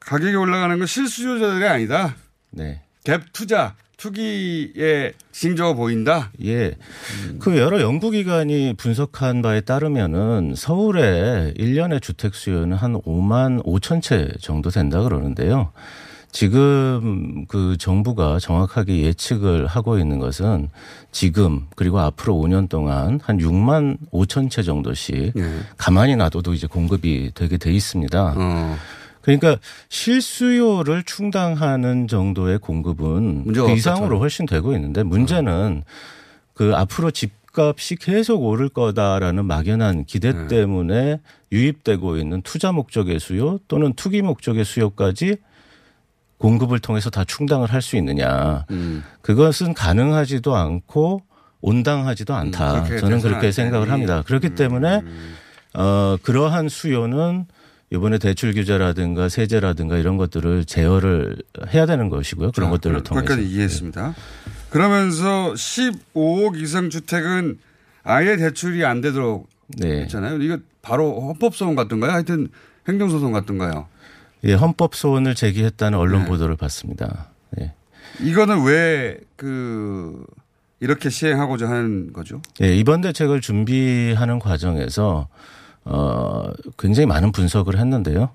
가격이 0.00 0.34
올라가는 0.34 0.76
건 0.76 0.84
실수요자들이 0.84 1.64
아니다. 1.64 2.16
네. 2.50 2.82
갭 3.04 3.22
투자, 3.32 3.76
투기의 4.00 5.12
징조가 5.30 5.74
보인다. 5.74 6.32
예. 6.42 6.72
그 7.38 7.58
여러 7.58 7.82
연구기관이 7.82 8.74
분석한 8.78 9.42
바에 9.42 9.60
따르면은 9.60 10.54
서울의 10.56 11.52
1년의 11.54 12.00
주택 12.00 12.34
수요는 12.34 12.78
한 12.78 12.94
5만 12.94 13.62
5천 13.62 14.00
채 14.00 14.32
정도 14.40 14.70
된다 14.70 15.02
그러는데요. 15.02 15.72
지금 16.32 17.44
그 17.46 17.76
정부가 17.76 18.38
정확하게 18.38 19.02
예측을 19.02 19.66
하고 19.66 19.98
있는 19.98 20.18
것은 20.18 20.70
지금 21.12 21.66
그리고 21.76 21.98
앞으로 21.98 22.34
5년 22.36 22.68
동안 22.70 23.20
한 23.22 23.36
6만 23.38 23.98
5천 24.12 24.48
채 24.48 24.62
정도씩 24.62 25.34
가만히 25.76 26.16
놔둬도 26.16 26.54
이제 26.54 26.66
공급이 26.66 27.32
되게 27.34 27.58
돼 27.58 27.70
있습니다. 27.72 28.36
그러니까 29.22 29.58
실수요를 29.88 31.02
충당하는 31.04 32.08
정도의 32.08 32.58
공급은 32.58 33.44
그. 33.52 33.70
이상으로 33.70 34.18
훨씬 34.18 34.46
되고 34.46 34.72
있는데 34.74 35.02
문제는 35.02 35.84
그 36.54 36.72
앞으로 36.74 37.10
집값이 37.10 37.96
계속 37.96 38.42
오를 38.42 38.68
거다라는 38.68 39.44
막연한 39.44 40.04
기대 40.04 40.32
네. 40.32 40.46
때문에 40.48 41.20
유입되고 41.52 42.16
있는 42.16 42.42
투자 42.42 42.72
목적의 42.72 43.18
수요 43.20 43.58
또는 43.68 43.92
투기 43.94 44.22
목적의 44.22 44.64
수요까지 44.64 45.36
공급을 46.38 46.78
통해서 46.78 47.10
다 47.10 47.24
충당을 47.24 47.70
할 47.70 47.82
수 47.82 47.96
있느냐. 47.96 48.64
음. 48.70 49.02
그것은 49.20 49.74
가능하지도 49.74 50.56
않고 50.56 51.22
온당하지도 51.60 52.34
않다. 52.34 52.74
음, 52.74 52.84
그렇게 52.84 53.00
저는 53.00 53.20
그렇게 53.20 53.46
안 53.48 53.52
생각을. 53.52 53.88
음. 53.88 53.92
합니다. 53.92 54.22
그렇기 54.24 54.54
때문에 54.54 55.02
어 55.74 56.16
그러한 56.22 56.68
수요는 56.68 57.46
이번에 57.92 58.18
대출 58.18 58.52
규제라든가 58.54 59.28
세제라든가 59.28 59.98
이런 59.98 60.16
것들을 60.16 60.64
제어를 60.64 61.36
해야 61.74 61.86
되는 61.86 62.08
것이고요. 62.08 62.52
그런 62.52 62.68
자, 62.68 62.70
것들을 62.70 63.02
통해서. 63.02 63.26
거기까지 63.26 63.48
이해했습니다. 63.48 64.14
그러면서 64.70 65.52
15억 65.54 66.60
이상 66.60 66.88
주택은 66.90 67.58
아예 68.04 68.36
대출이 68.36 68.84
안 68.84 69.00
되도록 69.00 69.48
네. 69.78 70.02
했잖아요. 70.02 70.40
이거 70.40 70.58
바로 70.82 71.20
헌법소원 71.20 71.74
같던가요? 71.74 72.12
하여튼 72.12 72.48
행정소송 72.88 73.32
같던가요? 73.32 73.88
예, 74.44 74.54
헌법 74.54 74.94
소원을 74.94 75.34
제기했다는 75.34 75.98
언론 75.98 76.22
네. 76.22 76.28
보도를 76.28 76.56
봤습니다. 76.56 77.28
예. 77.60 77.72
이거는 78.20 78.62
왜 78.64 79.18
그 79.40 80.22
이렇게 80.80 81.08
시행하고자 81.08 81.66
하는 81.68 82.12
거죠? 82.12 82.42
예, 82.62 82.76
이번 82.76 83.00
대책을 83.00 83.40
준비하는 83.40 84.38
과정에서 84.38 85.28
어 85.84 86.50
굉장히 86.78 87.06
많은 87.06 87.32
분석을 87.32 87.78
했는데요. 87.78 88.30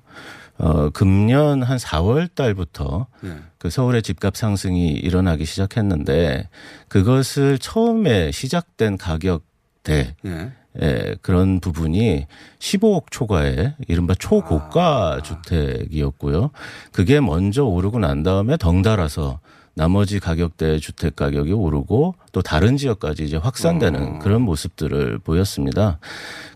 어 0.57 0.89
금년 0.91 1.63
한 1.63 1.77
4월 1.77 2.33
달부터 2.33 3.07
네. 3.21 3.37
그 3.57 3.69
서울의 3.69 4.03
집값 4.03 4.37
상승이 4.37 4.91
일어나기 4.91 5.45
시작했는데 5.45 6.49
그것을 6.87 7.57
처음에 7.57 8.31
시작된 8.31 8.97
가격대 8.97 10.15
예. 10.25 10.51
예, 10.81 11.15
그런 11.21 11.59
부분이 11.59 12.27
15억 12.59 13.05
초과의 13.09 13.75
이른바 13.87 14.13
초고가 14.13 15.21
주택이었고요. 15.23 16.51
그게 16.91 17.21
먼저 17.21 17.63
오르고 17.63 17.99
난 17.99 18.23
다음에 18.23 18.57
덩달아서 18.57 19.39
나머지 19.75 20.19
가격대 20.19 20.79
주택 20.79 21.17
가격이 21.17 21.51
오르고 21.51 22.15
또 22.31 22.41
다른 22.41 22.77
지역까지 22.77 23.25
이제 23.25 23.35
확산되는 23.35 24.19
그런 24.19 24.41
모습들을 24.41 25.19
보였습니다. 25.19 25.99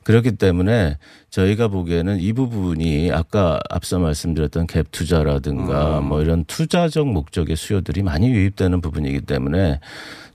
그렇기 0.04 0.38
때문에 0.38 0.98
저희가 1.30 1.68
보기에는 1.68 2.20
이 2.20 2.32
부분이 2.32 3.12
아까 3.12 3.60
앞서 3.70 4.00
말씀드렸던 4.00 4.68
갭 4.68 4.88
투자라든가 4.92 6.00
뭐 6.00 6.22
이런 6.22 6.46
투자적 6.46 7.08
목적의 7.08 7.58
수요들이 7.58 8.04
많이 8.04 8.30
유입되는 8.30 8.80
부분이기 8.80 9.22
때문에 9.22 9.82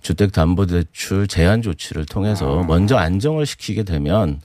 주택담보대출 0.03 1.27
제한 1.27 1.63
조치를 1.63 2.05
통해서 2.05 2.63
먼저 2.65 2.97
안정을 2.97 3.47
시키게 3.47 3.85
되면 3.85 4.41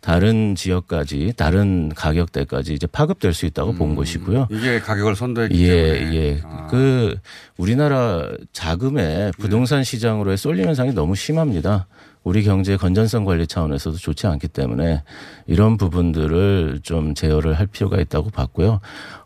다른 0.00 0.54
지역까지 0.54 1.34
다른 1.36 1.88
가격대까지 1.94 2.72
이제 2.74 2.86
파급될 2.86 3.34
수 3.34 3.46
있다고 3.46 3.74
본 3.74 3.94
것이고요. 3.94 4.48
이게 4.50 4.78
가격을 4.80 5.16
선도했기 5.16 5.60
예, 5.68 5.98
때문에. 5.98 6.16
예. 6.16 6.42
그 6.70 7.16
우리나라 7.56 8.28
자금의 8.52 9.32
부동산 9.38 9.82
시장으로의 9.82 10.36
쏠림 10.36 10.66
현상이 10.66 10.92
너무 10.92 11.16
심합니다. 11.16 11.86
우리 12.24 12.42
경제의 12.42 12.78
건전성 12.78 13.24
관리 13.24 13.46
차원에서도 13.46 13.96
좋지 13.96 14.26
않기 14.26 14.48
때문에 14.48 15.02
이런 15.46 15.76
부분들을 15.76 16.80
좀 16.82 17.14
제어를 17.14 17.54
할 17.54 17.66
필요가 17.66 17.98
있다고 17.98 18.30
봤고요. 18.30 18.80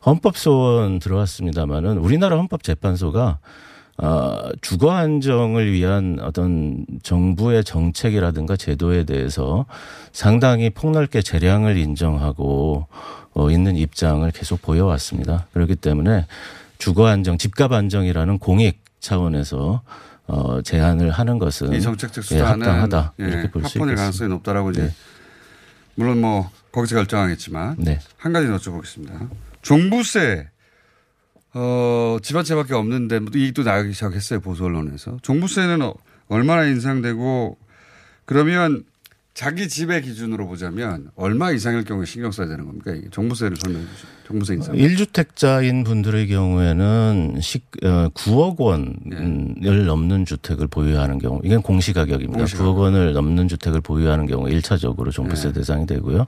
헌법 0.06 0.36
소원 0.36 0.98
들어왔습니다마는 1.00 1.98
우리나라 1.98 2.36
헌법 2.36 2.62
재판소가 2.62 3.40
어, 3.98 4.48
주거 4.60 4.92
안정을 4.92 5.72
위한 5.72 6.18
어떤 6.22 6.84
정부의 7.02 7.62
정책이라든가 7.64 8.56
제도에 8.56 9.04
대해서 9.04 9.66
상당히 10.12 10.70
폭넓게 10.70 11.22
재량을 11.22 11.76
인정하고 11.76 12.86
어, 13.34 13.50
있는 13.50 13.76
입장을 13.76 14.28
계속 14.32 14.60
보여왔습니다. 14.62 15.46
그렇기 15.52 15.76
때문에 15.76 16.26
주거 16.78 17.06
안정, 17.06 17.38
집값 17.38 17.72
안정이라는 17.72 18.38
공익 18.38 18.80
차원에서 19.00 19.82
어, 20.26 20.62
제안을 20.62 21.10
하는 21.10 21.38
것은 21.38 21.72
이 21.74 21.80
정책적 21.80 22.24
예, 22.24 22.38
수단은 22.38 22.66
합당하다 22.66 23.12
예, 23.20 23.24
이렇게 23.24 23.50
볼수 23.50 23.78
합헌일 23.78 23.92
있겠습니다. 23.92 23.96
가능성이 23.96 24.30
높다라고 24.30 24.70
이제 24.70 24.82
네. 24.82 24.94
물론 25.94 26.20
뭐 26.20 26.50
거기서 26.70 26.96
결정하겠지만 26.96 27.76
네. 27.78 27.98
한 28.16 28.32
가지 28.32 28.46
여쭤보겠습니다. 28.46 29.28
종부세 29.60 30.48
어, 31.54 32.18
집한 32.22 32.44
채밖에 32.44 32.74
없는데 32.74 33.18
뭐 33.20 33.30
이익도 33.34 33.62
나가기 33.62 33.92
시작했어요 33.92 34.40
보수 34.40 34.64
언론에서 34.64 35.18
종부세는 35.22 35.82
어, 35.82 35.94
얼마나 36.28 36.64
인상되고 36.64 37.58
그러면 38.24 38.84
자기 39.34 39.66
집의 39.68 40.02
기준으로 40.02 40.46
보자면 40.46 41.10
얼마 41.16 41.50
이상일 41.52 41.84
경우에 41.84 42.04
신경 42.04 42.30
써야 42.32 42.48
되는 42.48 42.66
겁니까? 42.66 42.92
이게 42.92 43.08
종부세를 43.10 43.56
설명해 43.56 43.86
주시죠. 43.86 44.08
종부세 44.26 44.54
인상. 44.54 44.74
1주택자인 44.74 45.84
분들의 45.86 46.28
경우에는 46.28 47.38
식, 47.40 47.64
어, 47.82 48.08
9억 48.10 48.56
네. 49.04 49.16
원을 49.16 49.86
넘는 49.86 50.26
주택을 50.26 50.66
보유하는 50.66 51.18
경우, 51.18 51.40
이건 51.44 51.62
공시가격입니다. 51.62 52.38
공시가격. 52.38 52.74
9억 52.74 52.78
원을 52.78 53.12
넘는 53.14 53.48
주택을 53.48 53.80
보유하는 53.80 54.26
경우 54.26 54.46
1차적으로 54.48 55.10
종부세 55.10 55.48
네. 55.48 55.54
대상이 55.54 55.86
되고요. 55.86 56.26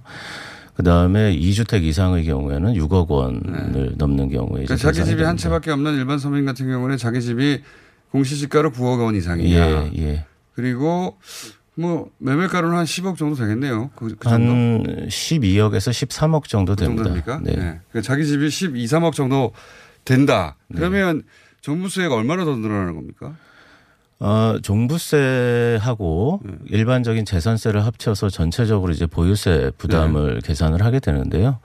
그 0.77 0.83
다음에 0.83 1.37
2주택 1.37 1.83
이상의 1.85 2.25
경우에는 2.25 2.75
6억 2.75 3.09
원을 3.09 3.95
넘는 3.97 4.29
경우에 4.29 4.64
그러니까 4.64 4.77
자기 4.77 4.97
집이 5.05 5.22
한 5.22 5.37
됩니다. 5.37 5.37
채밖에 5.37 5.70
없는 5.70 5.95
일반 5.95 6.18
서민 6.18 6.45
같은 6.45 6.66
경우는 6.66 6.97
자기 6.97 7.20
집이 7.22 7.62
공시지가로 8.11 8.72
9억 8.72 9.05
원 9.05 9.14
이상이냐. 9.14 9.57
예, 9.57 9.93
예. 9.99 10.25
그리고 10.55 11.18
뭐 11.77 12.11
매매가로는 12.18 12.77
한 12.77 12.85
10억 12.85 13.16
정도 13.16 13.35
되겠네요. 13.37 13.91
그, 13.97 14.14
그 14.16 14.29
정도. 14.29 14.53
한 14.53 14.83
12억에서 15.09 15.91
13억 15.91 16.45
정도 16.45 16.75
그 16.75 16.81
됩니다. 16.85 17.05
정도입니까? 17.05 17.41
네. 17.43 17.53
그러니까 17.53 18.01
자기 18.03 18.25
집이 18.27 18.49
12, 18.51 18.85
3억 18.85 19.12
정도 19.12 19.53
된다. 20.05 20.57
그러면 20.75 21.22
종부세가 21.61 22.14
얼마나 22.14 22.45
더 22.45 22.55
늘어나는 22.57 22.95
겁니까? 22.95 23.37
어, 24.20 24.56
종부세하고 24.62 26.40
네. 26.44 26.52
일반적인 26.70 27.24
재산세를 27.24 27.84
합쳐서 27.84 28.30
전체적으로 28.30 28.92
이제 28.92 29.06
보유세 29.06 29.72
부담을 29.76 30.34
네. 30.34 30.40
계산을 30.46 30.84
하게 30.84 31.00
되는데요. 31.00 31.58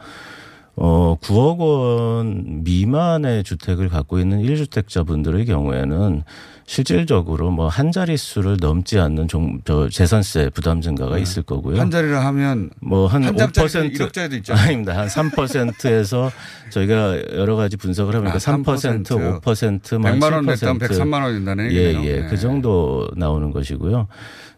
어, 0.81 1.17
9억 1.21 1.57
원 1.59 2.63
미만의 2.63 3.43
주택을 3.43 3.89
갖고 3.89 4.17
있는 4.17 4.41
1주택자분들의 4.41 5.45
경우에는 5.45 6.23
실질적으로 6.65 7.51
뭐 7.51 7.67
한 7.67 7.91
자릿수를 7.91 8.57
넘지 8.61 8.97
않는 8.99 9.27
종, 9.27 9.59
저 9.65 9.89
재산세 9.89 10.51
부담 10.51 10.79
증가가 10.79 11.17
있을 11.17 11.43
거고요. 11.43 11.73
네. 11.73 11.79
한 11.79 11.91
자리를 11.91 12.15
하면 12.15 12.69
뭐한한 12.79 13.35
장짜리 13.35 13.67
5% 13.67 13.93
1억짜리도 13.93 14.33
있잖아요. 14.37 14.65
아닙니다. 14.67 14.97
한 14.97 15.07
3%에서 15.07 16.31
저희가 16.69 17.35
여러 17.35 17.55
가지 17.57 17.75
분석을 17.75 18.15
해보니까 18.15 18.35
아, 18.35 18.37
3%, 18.37 18.63
3%, 18.63 19.41
5%, 19.41 19.97
뭐 19.97 20.11
100만 20.11 20.31
원 20.31 20.45
7%. 20.45 20.47
냈다면 20.47 20.79
103만 20.79 21.23
원이 21.23 21.33
된다는 21.35 21.71
예, 21.73 21.75
얘기네요. 21.87 22.09
예. 22.09 22.21
네. 22.21 22.27
그 22.29 22.37
정도 22.37 23.09
나오는 23.17 23.51
것이고요. 23.51 24.07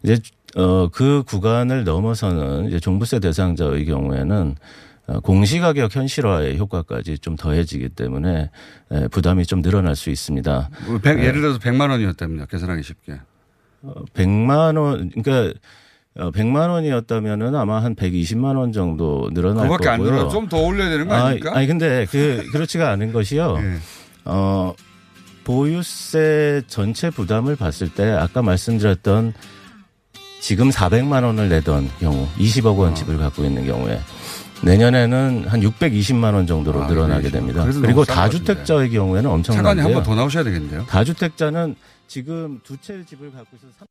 이제 0.04 0.20
어, 0.56 0.90
그 0.92 1.24
구간을 1.26 1.84
넘어서는 1.86 2.68
이제 2.68 2.80
종부세 2.80 3.20
대상자의 3.20 3.86
경우에는 3.86 4.56
어, 4.56 4.56
공시가격 5.20 5.96
현실화의 5.96 6.58
효과까지 6.58 7.20
좀 7.20 7.36
더해지기 7.36 7.90
때문에 7.90 8.50
에, 8.92 9.08
부담이 9.10 9.46
좀 9.46 9.62
늘어날 9.62 9.96
수 9.96 10.10
있습니다. 10.10 10.70
뭐 10.88 10.98
백- 11.00 11.20
예. 11.20 11.26
예를 11.26 11.42
들어서 11.42 11.60
100만 11.60 11.90
원이었답니다. 11.90 12.46
계산하기 12.46 12.84
쉽게. 12.84 13.20
어, 13.84 13.94
100만 14.14 14.78
원, 14.80 15.10
그러니까 15.24 15.60
어, 16.18 16.30
100만 16.32 16.70
원이었다면은 16.70 17.56
아마 17.56 17.82
한 17.84 17.96
120만 17.96 18.58
원 18.58 18.72
정도 18.74 19.30
늘어날 19.34 19.64
그거밖에 19.64 19.90
안 19.90 19.98
거고요. 20.00 20.14
늘어나. 20.14 20.30
좀더 20.30 20.58
올려야 20.58 20.90
되는 20.90 21.08
거 21.08 21.14
아닙니까? 21.16 21.52
아, 21.54 21.58
아니 21.58 21.68
근데 21.68 22.06
그 22.12 22.44
그렇지가 22.52 22.90
않은 22.92 23.12
것이요. 23.14 23.58
어 24.26 24.74
보유세 25.44 26.62
전체 26.68 27.10
부담을 27.10 27.56
봤을 27.56 27.90
때 27.90 28.12
아까 28.12 28.42
말씀드렸던 28.42 29.34
지금 30.40 30.70
400만 30.70 31.24
원을 31.24 31.50
내던 31.50 31.90
경우 32.00 32.28
20억 32.38 32.78
원 32.78 32.94
집을 32.96 33.18
갖고 33.18 33.44
있는 33.44 33.66
경우에 33.66 34.00
내년에는 34.64 35.46
한 35.48 35.60
620만 35.62 36.34
원 36.34 36.46
정도로 36.48 36.84
아, 36.84 36.88
늘어나게 36.88 37.30
620만. 37.30 37.32
됩니다. 37.32 37.66
그리고 37.82 38.06
다주택자의 38.06 38.90
경우에는 38.92 39.24
차관이 39.24 39.34
엄청난데요. 39.34 39.86
한번 39.86 40.04
더 40.04 40.16
나오셔야 40.16 40.44
되겠는데요. 40.44 40.86
다주택자는 40.88 41.76
지금 42.08 42.60
두 42.64 42.78
채 42.78 43.04
집을 43.06 43.32
갖고 43.32 43.56
있어서 43.58 43.86